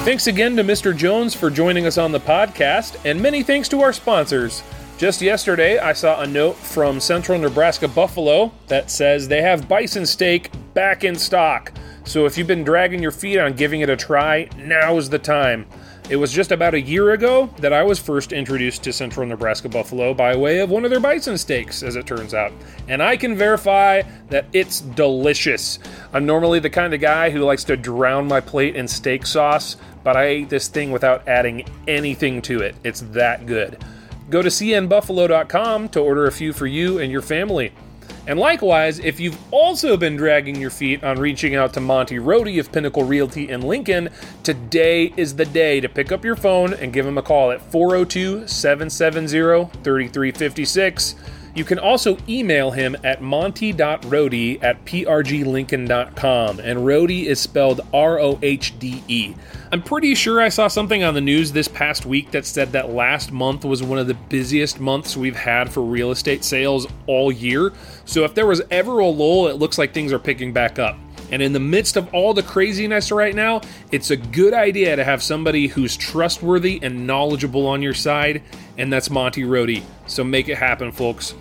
Thanks 0.05 0.27
again 0.27 0.57
to 0.57 0.65
Mr. 0.65 0.97
Jones 0.97 1.37
for 1.37 1.51
joining 1.51 1.87
us 1.87 1.99
on 1.99 2.11
the 2.11 2.19
podcast, 2.19 2.97
and 3.05 3.23
many 3.23 3.45
thanks 3.45 3.69
to 3.69 3.81
our 3.83 3.93
sponsors. 3.93 4.65
Just 4.99 5.23
yesterday, 5.23 5.79
I 5.79 5.93
saw 5.93 6.21
a 6.23 6.27
note 6.27 6.57
from 6.57 6.99
Central 6.99 7.39
Nebraska 7.39 7.87
Buffalo 7.87 8.51
that 8.67 8.91
says 8.91 9.29
they 9.29 9.41
have 9.41 9.69
bison 9.69 10.05
steak 10.05 10.51
back 10.75 11.05
in 11.05 11.15
stock. 11.15 11.71
So 12.03 12.27
if 12.27 12.37
you've 12.37 12.49
been 12.49 12.65
dragging 12.65 13.01
your 13.01 13.13
feet 13.13 13.39
on 13.39 13.53
giving 13.53 13.83
it 13.83 13.89
a 13.89 13.97
try, 13.97 14.49
now 14.57 14.97
is 14.97 15.09
the 15.09 15.21
time. 15.21 15.65
It 16.09 16.15
was 16.15 16.31
just 16.31 16.53
about 16.53 16.75
a 16.75 16.81
year 16.81 17.11
ago 17.15 17.51
that 17.59 17.73
I 17.73 17.83
was 17.83 17.99
first 17.99 18.33
introduced 18.33 18.85
to 18.85 18.93
Central 18.93 19.27
Nebraska 19.27 19.69
Buffalo 19.69 20.15
by 20.15 20.37
way 20.37 20.61
of 20.61 20.71
one 20.71 20.85
of 20.85 20.91
their 20.93 21.01
bison 21.01 21.37
steaks, 21.37 21.83
as 21.83 21.97
it 21.97 22.07
turns 22.07 22.33
out. 22.33 22.53
And 22.87 23.03
I 23.03 23.17
can 23.17 23.35
verify 23.35 24.03
that 24.29 24.47
it's 24.53 24.81
delicious. 24.83 25.81
I'm 26.13 26.25
normally 26.25 26.61
the 26.61 26.71
kind 26.71 26.95
of 26.95 27.01
guy 27.01 27.31
who 27.31 27.41
likes 27.41 27.65
to 27.65 27.77
drown 27.77 28.29
my 28.29 28.41
plate 28.41 28.77
in 28.77 28.87
steak 28.87 29.27
sauce, 29.27 29.79
but 30.05 30.17
I 30.17 30.27
ate 30.27 30.49
this 30.49 30.69
thing 30.69 30.93
without 30.93 31.27
adding 31.27 31.65
anything 31.89 32.41
to 32.43 32.61
it. 32.61 32.77
It's 32.85 33.01
that 33.01 33.47
good. 33.47 33.85
Go 34.31 34.43
to 34.43 34.49
cnbuffalo.com 34.49 35.89
to 35.89 36.01
order 36.01 36.27
a 36.27 36.33
few 36.33 36.53
for 36.53 36.69
you 36.69 37.01
and 37.01 37.11
your 37.11 37.23
family. 37.23 37.73
And 38.27 38.41
likewise, 38.41 38.99
if 38.99 39.21
you've 39.21 39.39
also 39.53 39.97
been 39.97 40.17
dragging 40.17 40.61
your 40.61 40.71
feet 40.71 41.05
on 41.05 41.21
reaching 41.21 41.55
out 41.55 41.73
to 41.75 41.81
Monty 41.81 42.17
Rohde 42.17 42.59
of 42.59 42.73
Pinnacle 42.73 43.05
Realty 43.05 43.49
in 43.51 43.63
Lincoln, 43.63 44.09
today 44.43 45.13
is 45.17 45.37
the 45.37 45.45
day 45.45 45.81
to 45.81 45.89
pick 45.89 46.11
up 46.11 46.25
your 46.25 46.35
phone 46.35 46.75
and 46.75 46.93
give 46.93 47.07
him 47.07 47.19
a 47.19 47.23
call 47.23 47.53
at 47.53 47.61
402 47.71 48.49
770 48.49 49.71
3356. 49.83 51.15
You 51.55 51.65
can 51.65 51.79
also 51.79 52.19
email 52.29 52.73
him 52.73 52.97
at 53.03 53.23
monty.rohde 53.23 54.63
at 54.63 54.85
prglincoln.com, 54.85 56.61
and 56.61 56.79
Rohde 56.81 57.25
is 57.25 57.41
spelled 57.41 57.81
R 57.95 58.21
O 58.21 58.39
H 58.43 58.79
D 58.79 59.03
E. 59.09 59.35
I'm 59.73 59.83
pretty 59.83 60.15
sure 60.15 60.41
I 60.41 60.49
saw 60.49 60.69
something 60.69 61.03
on 61.03 61.15
the 61.15 61.21
news 61.21 61.51
this 61.51 61.67
past 61.67 62.07
week 62.07 62.31
that 62.31 62.47
said 62.47 62.71
that 62.73 62.91
last 62.91 63.33
month 63.33 63.65
was 63.65 63.83
one 63.83 63.99
of 63.99 64.07
the 64.07 64.15
busiest 64.15 64.79
months 64.79 65.17
we've 65.17 65.35
had 65.35 65.73
for 65.73 65.83
real 65.83 66.13
estate 66.13 66.45
sales 66.45 66.87
all 67.09 67.33
year. 67.33 67.73
So 68.05 68.23
if 68.23 68.33
there 68.33 68.47
was 68.47 68.63
ever 68.71 69.01
a 69.01 69.07
lull, 69.07 69.49
it 69.49 69.55
looks 69.55 69.77
like 69.77 69.93
things 69.93 70.13
are 70.13 70.21
picking 70.21 70.53
back 70.53 70.79
up. 70.79 70.97
And 71.33 71.43
in 71.43 71.53
the 71.53 71.59
midst 71.59 71.97
of 71.97 72.15
all 72.15 72.33
the 72.33 72.45
craziness 72.45 73.11
right 73.11 73.35
now, 73.35 73.61
it's 73.91 74.13
a 74.13 74.17
good 74.17 74.55
idea 74.55 74.95
to 74.95 75.03
have 75.03 75.21
somebody 75.21 75.67
who's 75.67 75.97
trustworthy 75.97 76.79
and 76.83 77.05
knowledgeable 77.05 77.67
on 77.67 77.83
your 77.83 77.95
side, 77.95 78.43
and 78.79 78.93
that's 78.93 79.11
Monty 79.11 79.43
Rohde. 79.43 79.83
So 80.07 80.23
make 80.23 80.49
it 80.49 80.59
happen, 80.59 80.93
folks. 80.93 81.35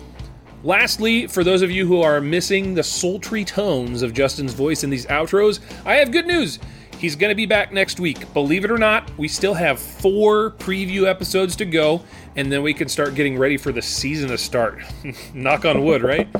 Lastly, 0.64 1.28
for 1.28 1.44
those 1.44 1.62
of 1.62 1.70
you 1.70 1.86
who 1.86 2.02
are 2.02 2.20
missing 2.20 2.74
the 2.74 2.82
sultry 2.82 3.44
tones 3.44 4.02
of 4.02 4.12
Justin's 4.12 4.52
voice 4.52 4.82
in 4.82 4.90
these 4.90 5.06
outros, 5.06 5.60
I 5.84 5.94
have 5.96 6.10
good 6.10 6.26
news. 6.26 6.58
He's 6.98 7.14
going 7.14 7.30
to 7.30 7.34
be 7.34 7.46
back 7.46 7.72
next 7.72 8.00
week. 8.00 8.32
Believe 8.32 8.64
it 8.64 8.70
or 8.70 8.78
not, 8.78 9.10
we 9.18 9.28
still 9.28 9.54
have 9.54 9.78
four 9.78 10.52
preview 10.52 11.06
episodes 11.06 11.54
to 11.56 11.64
go, 11.66 12.02
and 12.36 12.50
then 12.50 12.62
we 12.62 12.72
can 12.72 12.88
start 12.88 13.14
getting 13.14 13.38
ready 13.38 13.56
for 13.56 13.70
the 13.70 13.82
season 13.82 14.30
to 14.30 14.38
start. 14.38 14.80
Knock 15.34 15.64
on 15.64 15.84
wood, 15.84 16.02
right? 16.02 16.28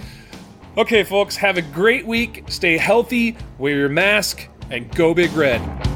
Okay, 0.79 1.05
folks, 1.05 1.37
have 1.37 1.57
a 1.57 1.62
great 1.62 2.07
week. 2.07 2.45
Stay 2.49 2.77
healthy, 2.77 3.35
wear 3.57 3.79
your 3.79 3.88
mask, 3.88 4.47
and 4.71 4.95
go 4.95 5.14
Big 5.14 5.33
Red. 5.33 5.95